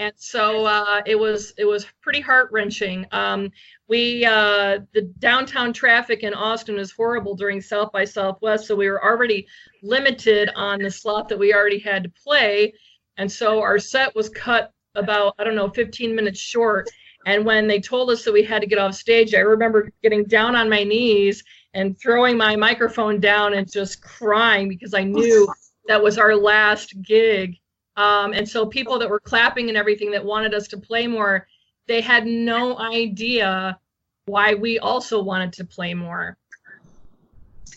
and 0.00 0.12
so 0.16 0.66
uh, 0.66 1.02
it 1.06 1.14
was 1.14 1.54
it 1.56 1.64
was 1.64 1.86
pretty 2.00 2.20
heart 2.20 2.48
wrenching. 2.50 3.06
Um, 3.12 3.52
we 3.86 4.24
uh, 4.24 4.80
the 4.92 5.02
downtown 5.20 5.72
traffic 5.72 6.24
in 6.24 6.34
Austin 6.34 6.76
is 6.76 6.90
horrible 6.90 7.36
during 7.36 7.60
South 7.60 7.92
by 7.92 8.04
Southwest, 8.04 8.66
so 8.66 8.74
we 8.74 8.88
were 8.88 9.04
already 9.04 9.46
limited 9.80 10.50
on 10.56 10.80
the 10.80 10.90
slot 10.90 11.28
that 11.28 11.38
we 11.38 11.54
already 11.54 11.78
had 11.78 12.02
to 12.02 12.10
play, 12.20 12.74
and 13.16 13.30
so 13.30 13.60
our 13.60 13.78
set 13.78 14.12
was 14.16 14.28
cut 14.28 14.72
about 14.96 15.36
I 15.38 15.44
don't 15.44 15.54
know 15.54 15.70
15 15.70 16.16
minutes 16.16 16.40
short. 16.40 16.88
And 17.26 17.44
when 17.44 17.66
they 17.66 17.80
told 17.80 18.10
us 18.10 18.24
that 18.24 18.32
we 18.32 18.42
had 18.42 18.60
to 18.60 18.66
get 18.66 18.78
off 18.78 18.94
stage, 18.94 19.34
I 19.34 19.40
remember 19.40 19.90
getting 20.02 20.24
down 20.24 20.54
on 20.56 20.68
my 20.68 20.84
knees 20.84 21.42
and 21.72 21.98
throwing 21.98 22.36
my 22.36 22.56
microphone 22.56 23.18
down 23.20 23.54
and 23.54 23.70
just 23.70 24.02
crying 24.02 24.68
because 24.68 24.94
I 24.94 25.04
knew 25.04 25.52
that 25.88 26.02
was 26.02 26.18
our 26.18 26.34
last 26.34 27.00
gig. 27.02 27.56
Um, 27.96 28.32
and 28.32 28.48
so 28.48 28.66
people 28.66 28.98
that 28.98 29.08
were 29.08 29.20
clapping 29.20 29.68
and 29.68 29.76
everything 29.76 30.10
that 30.12 30.24
wanted 30.24 30.54
us 30.54 30.68
to 30.68 30.76
play 30.76 31.06
more, 31.06 31.46
they 31.86 32.00
had 32.00 32.26
no 32.26 32.78
idea 32.78 33.78
why 34.26 34.54
we 34.54 34.78
also 34.78 35.22
wanted 35.22 35.52
to 35.54 35.64
play 35.64 35.94
more. 35.94 36.36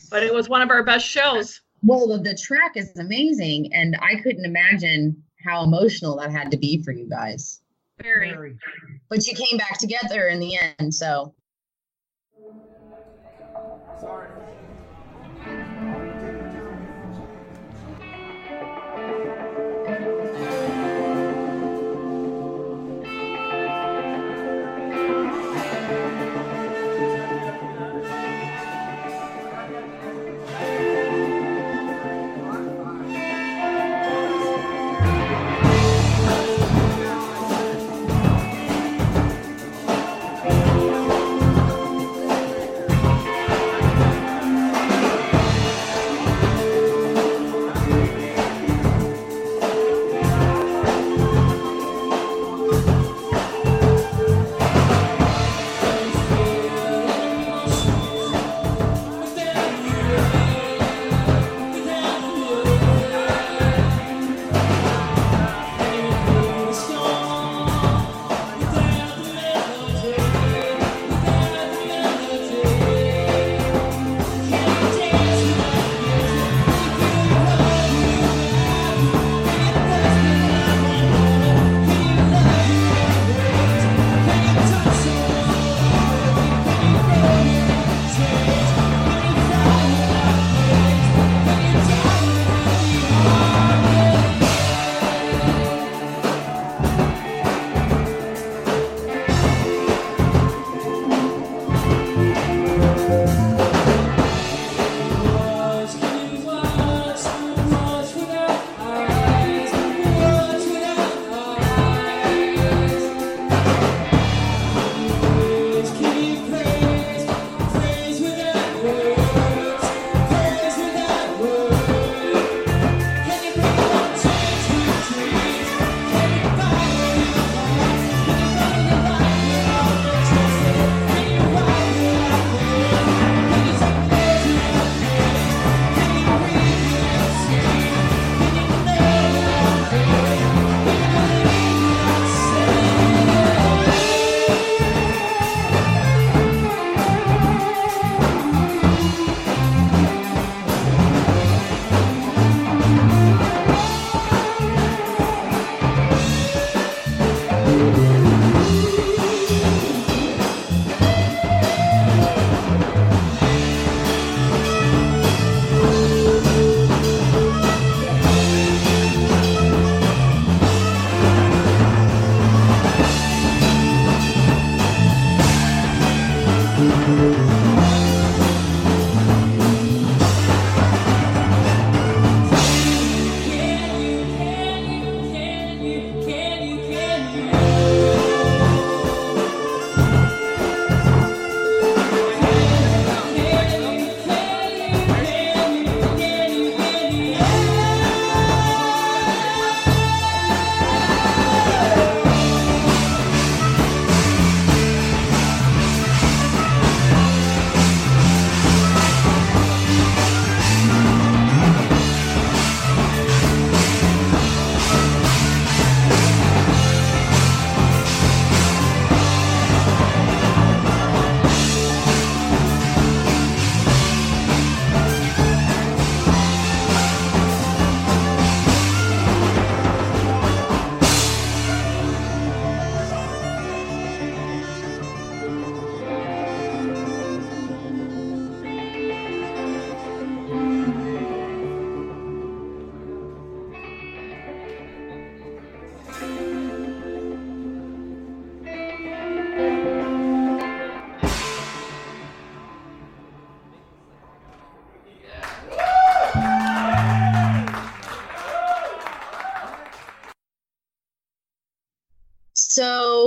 But 0.09 0.23
it 0.23 0.33
was 0.33 0.49
one 0.49 0.61
of 0.61 0.69
our 0.69 0.83
best 0.83 1.05
shows. 1.05 1.61
well, 1.83 2.07
the, 2.07 2.17
the 2.17 2.35
track 2.35 2.73
is 2.75 2.97
amazing, 2.97 3.73
and 3.73 3.97
I 4.01 4.15
couldn't 4.21 4.45
imagine 4.45 5.23
how 5.43 5.63
emotional 5.63 6.17
that 6.17 6.31
had 6.31 6.51
to 6.51 6.57
be 6.57 6.81
for 6.81 6.91
you 6.91 7.09
guys. 7.09 7.61
Very. 8.01 8.57
But 9.09 9.25
you 9.25 9.35
came 9.35 9.57
back 9.57 9.79
together 9.79 10.27
in 10.27 10.39
the 10.39 10.57
end, 10.57 10.93
so 10.93 11.33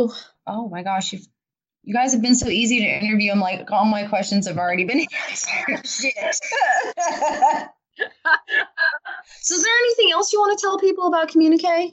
So, 0.08 0.14
oh 0.46 0.68
my 0.68 0.82
gosh, 0.82 1.12
you've, 1.12 1.26
you 1.82 1.94
guys 1.94 2.12
have 2.12 2.22
been 2.22 2.34
so 2.34 2.48
easy 2.48 2.80
to 2.80 2.86
interview. 2.86 3.32
I'm 3.32 3.40
like, 3.40 3.70
all 3.70 3.84
my 3.84 4.06
questions 4.06 4.46
have 4.46 4.56
already 4.56 4.84
been 4.84 5.00
answered. 5.28 5.86
Shit. 5.86 6.14
so, 9.40 9.54
is 9.54 9.62
there 9.62 9.74
anything 9.74 10.12
else 10.12 10.32
you 10.32 10.40
want 10.40 10.58
to 10.58 10.62
tell 10.62 10.78
people 10.78 11.06
about 11.06 11.28
Communique? 11.28 11.92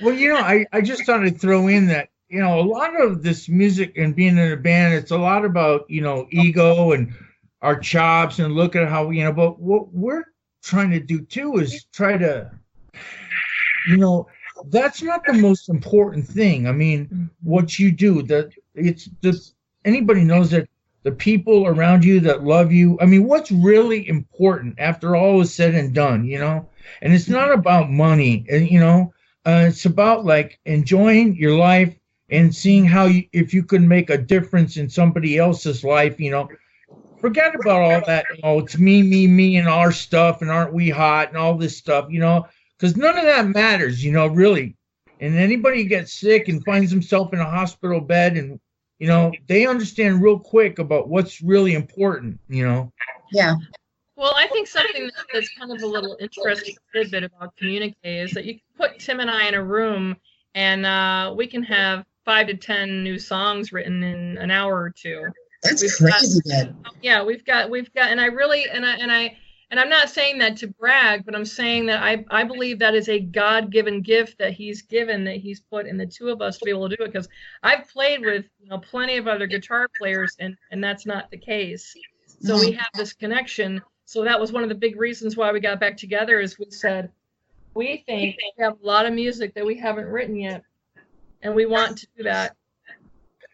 Well, 0.00 0.14
you 0.14 0.32
know, 0.32 0.38
I, 0.38 0.66
I 0.72 0.80
just 0.80 1.04
thought 1.04 1.22
I'd 1.24 1.40
throw 1.40 1.68
in 1.68 1.86
that, 1.88 2.08
you 2.28 2.40
know, 2.40 2.60
a 2.60 2.62
lot 2.62 3.00
of 3.00 3.22
this 3.22 3.48
music 3.48 3.96
and 3.96 4.14
being 4.14 4.36
in 4.38 4.52
a 4.52 4.56
band, 4.56 4.94
it's 4.94 5.10
a 5.10 5.18
lot 5.18 5.44
about, 5.44 5.88
you 5.88 6.00
know, 6.00 6.26
ego 6.30 6.92
and 6.92 7.12
our 7.62 7.78
chops 7.78 8.38
and 8.38 8.54
look 8.54 8.76
at 8.76 8.88
how, 8.88 9.10
you 9.10 9.24
know, 9.24 9.32
but 9.32 9.58
what 9.60 9.92
we're 9.92 10.24
trying 10.62 10.90
to 10.90 11.00
do 11.00 11.20
too 11.20 11.56
is 11.56 11.84
try 11.92 12.16
to, 12.16 12.50
you 13.88 13.96
know, 13.96 14.28
that's 14.66 15.02
not 15.02 15.24
the 15.24 15.34
most 15.34 15.68
important 15.68 16.26
thing. 16.26 16.66
I 16.66 16.72
mean, 16.72 17.30
what 17.42 17.78
you 17.78 17.92
do, 17.92 18.22
that 18.24 18.50
it's 18.74 19.06
just 19.22 19.54
anybody 19.84 20.24
knows 20.24 20.50
that 20.50 20.68
the 21.04 21.12
people 21.12 21.66
around 21.66 22.04
you 22.04 22.20
that 22.20 22.44
love 22.44 22.72
you. 22.72 22.98
I 23.00 23.06
mean, 23.06 23.24
what's 23.24 23.50
really 23.50 24.08
important 24.08 24.74
after 24.78 25.16
all 25.16 25.40
is 25.40 25.54
said 25.54 25.74
and 25.74 25.94
done, 25.94 26.24
you 26.24 26.38
know? 26.38 26.68
And 27.02 27.12
it's 27.12 27.28
not 27.28 27.52
about 27.52 27.90
money, 27.90 28.44
and 28.50 28.68
you 28.70 28.80
know, 28.80 29.12
uh, 29.46 29.66
it's 29.68 29.84
about 29.84 30.24
like 30.24 30.58
enjoying 30.64 31.36
your 31.36 31.56
life 31.56 31.94
and 32.30 32.54
seeing 32.54 32.84
how 32.84 33.06
you, 33.06 33.24
if 33.32 33.54
you 33.54 33.62
can 33.62 33.86
make 33.86 34.10
a 34.10 34.18
difference 34.18 34.76
in 34.76 34.88
somebody 34.88 35.38
else's 35.38 35.84
life, 35.84 36.18
you 36.20 36.30
know. 36.30 36.48
Forget 37.20 37.54
about 37.54 37.82
all 37.82 38.00
that. 38.06 38.26
Oh, 38.44 38.60
it's 38.60 38.78
me, 38.78 39.02
me, 39.02 39.26
me, 39.26 39.56
and 39.56 39.66
our 39.68 39.90
stuff, 39.90 40.40
and 40.40 40.50
aren't 40.50 40.72
we 40.72 40.88
hot, 40.88 41.28
and 41.28 41.36
all 41.36 41.56
this 41.56 41.76
stuff, 41.76 42.06
you 42.10 42.20
know, 42.20 42.46
because 42.78 42.96
none 42.96 43.18
of 43.18 43.24
that 43.24 43.48
matters, 43.48 44.04
you 44.04 44.12
know, 44.12 44.26
really. 44.26 44.76
And 45.20 45.34
anybody 45.34 45.84
gets 45.84 46.12
sick 46.12 46.48
and 46.48 46.64
finds 46.64 46.90
himself 46.90 47.32
in 47.32 47.40
a 47.40 47.44
hospital 47.44 48.00
bed, 48.00 48.36
and 48.36 48.60
you 48.98 49.08
know, 49.08 49.32
they 49.48 49.66
understand 49.66 50.22
real 50.22 50.38
quick 50.38 50.78
about 50.78 51.08
what's 51.08 51.42
really 51.42 51.74
important, 51.74 52.38
you 52.48 52.66
know. 52.66 52.92
Yeah. 53.32 53.54
Well, 54.16 54.32
I 54.36 54.48
think 54.48 54.66
something 54.66 55.10
that's 55.32 55.48
kind 55.56 55.70
of 55.72 55.82
a 55.82 55.86
little 55.86 56.16
interesting 56.20 56.74
tidbit 56.92 57.24
about 57.24 57.56
Communique 57.56 57.96
is 58.02 58.32
that 58.32 58.44
you 58.44 58.54
can 58.54 58.62
put 58.76 58.98
Tim 58.98 59.20
and 59.20 59.30
I 59.30 59.46
in 59.46 59.54
a 59.54 59.62
room 59.62 60.16
and 60.54 60.84
uh, 60.84 61.32
we 61.36 61.46
can 61.46 61.62
have 61.62 62.04
five 62.24 62.48
to 62.48 62.56
ten 62.56 63.04
new 63.04 63.18
songs 63.18 63.72
written 63.72 64.02
in 64.02 64.36
an 64.38 64.50
hour 64.50 64.74
or 64.74 64.90
two. 64.90 65.26
That's 65.62 65.82
We've 65.82 65.92
crazy 65.96 66.40
good. 66.44 66.74
Yeah, 67.00 67.22
we've 67.24 67.44
got 67.44 67.70
we've 67.70 67.92
got 67.94 68.10
and 68.10 68.20
I 68.20 68.26
really 68.26 68.68
and 68.68 68.84
I 68.84 68.92
and 68.94 69.12
I 69.12 69.36
and 69.70 69.78
I'm 69.78 69.90
not 69.90 70.08
saying 70.08 70.38
that 70.38 70.56
to 70.58 70.68
brag, 70.68 71.24
but 71.26 71.34
I'm 71.34 71.44
saying 71.44 71.86
that 71.86 72.02
I 72.02 72.24
I 72.30 72.44
believe 72.44 72.78
that 72.78 72.94
is 72.94 73.08
a 73.08 73.20
God-given 73.20 74.02
gift 74.02 74.38
that 74.38 74.52
he's 74.52 74.82
given 74.82 75.24
that 75.24 75.36
he's 75.36 75.60
put 75.60 75.86
in 75.86 75.98
the 75.98 76.06
two 76.06 76.28
of 76.30 76.40
us 76.40 76.58
to 76.58 76.64
be 76.64 76.70
able 76.70 76.88
to 76.88 76.96
do 76.96 77.04
it 77.04 77.12
because 77.12 77.28
I've 77.62 77.86
played 77.88 78.22
with, 78.22 78.46
you 78.60 78.68
know, 78.70 78.78
plenty 78.78 79.18
of 79.18 79.28
other 79.28 79.46
guitar 79.46 79.88
players 79.98 80.36
and 80.38 80.56
and 80.70 80.82
that's 80.82 81.04
not 81.04 81.30
the 81.30 81.38
case. 81.38 81.94
So 82.40 82.58
we 82.58 82.72
have 82.72 82.90
this 82.94 83.12
connection. 83.12 83.82
So 84.04 84.24
that 84.24 84.40
was 84.40 84.52
one 84.52 84.62
of 84.62 84.68
the 84.68 84.74
big 84.74 84.98
reasons 84.98 85.36
why 85.36 85.52
we 85.52 85.60
got 85.60 85.80
back 85.80 85.96
together 85.96 86.40
is 86.40 86.58
we 86.58 86.70
said 86.70 87.10
we 87.74 88.02
think 88.06 88.36
we 88.36 88.64
have 88.64 88.78
a 88.82 88.86
lot 88.86 89.04
of 89.04 89.12
music 89.12 89.54
that 89.54 89.66
we 89.66 89.76
haven't 89.76 90.06
written 90.06 90.36
yet 90.36 90.62
and 91.42 91.54
we 91.54 91.66
want 91.66 91.98
to 91.98 92.06
do 92.16 92.22
that. 92.22 92.56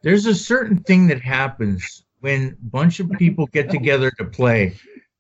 There's 0.03 0.27
a 0.27 0.35
certain 0.35 0.79
thing 0.79 1.09
that 1.09 1.21
happens 1.21 2.05
when 2.21 2.57
a 2.61 2.67
bunch 2.67 3.01
of 3.01 3.11
people 3.13 3.47
get 3.47 3.71
together 3.71 4.11
to 4.13 4.25
play. 4.25 4.77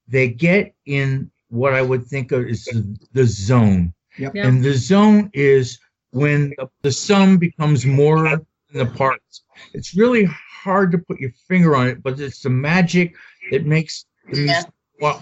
They 0.08 0.28
get 0.28 0.74
in 0.86 1.30
what 1.48 1.72
I 1.74 1.82
would 1.82 2.06
think 2.06 2.32
of 2.32 2.46
as 2.46 2.64
the, 2.64 2.96
the 3.12 3.24
zone. 3.24 3.94
Yep. 4.18 4.34
Yeah. 4.34 4.46
And 4.46 4.62
the 4.62 4.74
zone 4.74 5.30
is 5.32 5.78
when 6.10 6.50
the, 6.58 6.68
the 6.82 6.92
sum 6.92 7.38
becomes 7.38 7.84
more 7.86 8.28
than 8.28 8.46
the 8.72 8.86
parts. 8.86 9.44
It's 9.72 9.96
really 9.96 10.24
hard 10.64 10.92
to 10.92 10.98
put 10.98 11.20
your 11.20 11.32
finger 11.48 11.76
on 11.76 11.88
it, 11.88 12.02
but 12.02 12.18
it's 12.20 12.42
the 12.42 12.50
magic 12.50 13.14
that 13.50 13.66
makes 13.66 14.06
the 14.30 14.42
Yeah. 14.42 14.44
music 14.44 14.70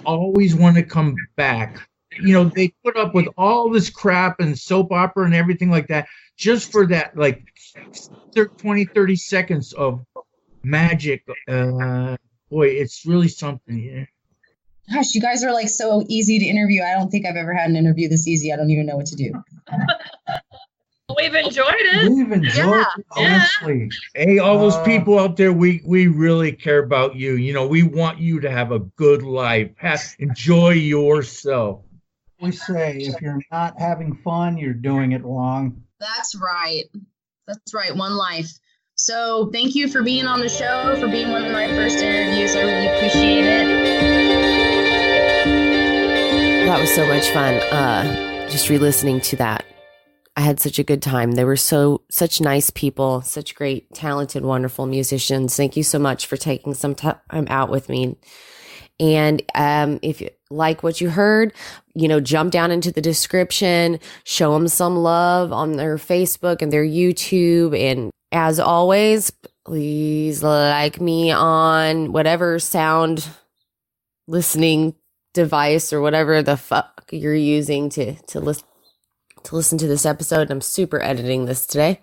always 0.04 0.54
want 0.54 0.76
to 0.76 0.82
come 0.82 1.14
back. 1.36 1.88
You 2.20 2.34
know, 2.34 2.44
they 2.44 2.72
put 2.84 2.96
up 2.96 3.14
with 3.14 3.26
all 3.38 3.70
this 3.70 3.88
crap 3.88 4.40
and 4.40 4.58
soap 4.58 4.92
opera 4.92 5.24
and 5.24 5.34
everything 5.34 5.70
like 5.70 5.88
that 5.88 6.06
just 6.36 6.70
for 6.70 6.86
that, 6.88 7.16
like 7.16 7.42
20, 8.58 8.84
30 8.84 9.16
seconds 9.16 9.72
of 9.72 10.04
magic. 10.62 11.24
Uh, 11.48 12.16
boy, 12.50 12.68
it's 12.68 13.06
really 13.06 13.28
something. 13.28 13.78
Yeah. 13.78 14.04
Gosh, 14.92 15.14
you 15.14 15.20
guys 15.20 15.42
are 15.44 15.52
like 15.52 15.68
so 15.68 16.04
easy 16.08 16.38
to 16.38 16.44
interview. 16.44 16.82
I 16.82 16.92
don't 16.94 17.10
think 17.10 17.26
I've 17.26 17.36
ever 17.36 17.54
had 17.54 17.70
an 17.70 17.76
interview 17.76 18.08
this 18.08 18.26
easy. 18.28 18.52
I 18.52 18.56
don't 18.56 18.70
even 18.70 18.86
know 18.86 18.96
what 18.96 19.06
to 19.06 19.16
do. 19.16 19.32
We've 21.16 21.34
enjoyed 21.34 21.74
it. 21.76 22.10
We've 22.10 22.32
enjoyed 22.32 22.54
Yeah. 22.56 22.84
it 22.96 23.04
immensely. 23.18 23.90
Hey, 24.14 24.38
all 24.38 24.58
those 24.58 24.74
Uh, 24.76 24.84
people 24.84 25.18
out 25.18 25.36
there, 25.36 25.52
we 25.52 25.82
we 25.84 26.06
really 26.06 26.52
care 26.52 26.78
about 26.82 27.16
you. 27.16 27.34
You 27.34 27.52
know, 27.52 27.66
we 27.66 27.82
want 27.82 28.18
you 28.18 28.40
to 28.40 28.50
have 28.50 28.72
a 28.72 28.78
good 28.96 29.22
life. 29.22 29.70
Have, 29.76 30.00
enjoy 30.20 30.70
yourself. 30.70 31.82
We 32.40 32.50
say 32.52 32.96
if 32.98 33.20
you're 33.20 33.40
not 33.52 33.78
having 33.78 34.14
fun, 34.24 34.56
you're 34.56 34.72
doing 34.72 35.12
it 35.12 35.22
wrong. 35.22 35.82
That's 36.00 36.34
right. 36.34 36.84
That's 37.46 37.74
right. 37.74 37.94
One 37.94 38.16
life. 38.16 38.50
So 38.94 39.50
thank 39.52 39.74
you 39.74 39.88
for 39.88 40.02
being 40.02 40.26
on 40.26 40.40
the 40.40 40.48
show, 40.48 40.96
for 40.98 41.08
being 41.08 41.30
one 41.30 41.44
of 41.44 41.52
my 41.52 41.66
first 41.68 41.98
interviews. 41.98 42.56
I 42.56 42.62
really 42.62 42.86
appreciate 42.86 43.44
it. 43.44 43.61
Was 46.82 46.94
so 46.96 47.06
much 47.06 47.30
fun. 47.30 47.54
Uh, 47.70 48.48
just 48.50 48.68
re-listening 48.68 49.20
to 49.20 49.36
that, 49.36 49.64
I 50.36 50.40
had 50.40 50.58
such 50.58 50.80
a 50.80 50.82
good 50.82 51.00
time. 51.00 51.30
They 51.30 51.44
were 51.44 51.56
so 51.56 52.02
such 52.10 52.40
nice 52.40 52.70
people, 52.70 53.22
such 53.22 53.54
great, 53.54 53.94
talented, 53.94 54.44
wonderful 54.44 54.86
musicians. 54.86 55.56
Thank 55.56 55.76
you 55.76 55.84
so 55.84 56.00
much 56.00 56.26
for 56.26 56.36
taking 56.36 56.74
some 56.74 56.96
time 56.96 57.46
out 57.46 57.70
with 57.70 57.88
me. 57.88 58.16
And 58.98 59.42
um, 59.54 60.00
if 60.02 60.20
you 60.20 60.30
like 60.50 60.82
what 60.82 61.00
you 61.00 61.08
heard, 61.08 61.52
you 61.94 62.08
know, 62.08 62.18
jump 62.18 62.50
down 62.50 62.72
into 62.72 62.90
the 62.90 63.00
description, 63.00 64.00
show 64.24 64.52
them 64.52 64.66
some 64.66 64.96
love 64.96 65.52
on 65.52 65.76
their 65.76 65.98
Facebook 65.98 66.62
and 66.62 66.72
their 66.72 66.84
YouTube. 66.84 67.78
And 67.78 68.10
as 68.32 68.58
always, 68.58 69.30
please 69.64 70.42
like 70.42 71.00
me 71.00 71.30
on 71.30 72.10
whatever 72.10 72.58
sound 72.58 73.28
listening 74.26 74.96
device 75.32 75.92
or 75.92 76.00
whatever 76.00 76.42
the 76.42 76.56
fuck 76.56 77.08
you're 77.10 77.34
using 77.34 77.88
to 77.90 78.14
to 78.28 78.40
listen 78.40 78.66
to 79.44 79.56
listen 79.56 79.78
to 79.78 79.86
this 79.86 80.06
episode. 80.06 80.50
I'm 80.50 80.60
super 80.60 81.00
editing 81.00 81.46
this 81.46 81.66
today. 81.66 82.00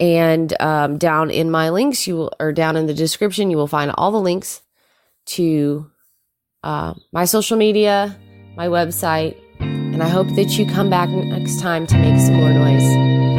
And 0.00 0.60
um, 0.60 0.98
down 0.98 1.30
in 1.30 1.50
my 1.50 1.70
links, 1.70 2.06
you 2.06 2.16
will, 2.16 2.32
or 2.40 2.52
down 2.52 2.76
in 2.76 2.86
the 2.86 2.94
description, 2.94 3.50
you 3.50 3.56
will 3.56 3.68
find 3.68 3.92
all 3.96 4.10
the 4.10 4.20
links 4.20 4.60
to 5.26 5.90
uh, 6.62 6.94
my 7.12 7.24
social 7.26 7.56
media, 7.56 8.16
my 8.56 8.66
website, 8.66 9.36
and 9.60 10.02
I 10.02 10.08
hope 10.08 10.26
that 10.34 10.58
you 10.58 10.66
come 10.66 10.90
back 10.90 11.08
next 11.08 11.60
time 11.60 11.86
to 11.86 11.96
make 11.98 12.18
some 12.20 12.34
more 12.34 12.50
noise. 12.50 13.33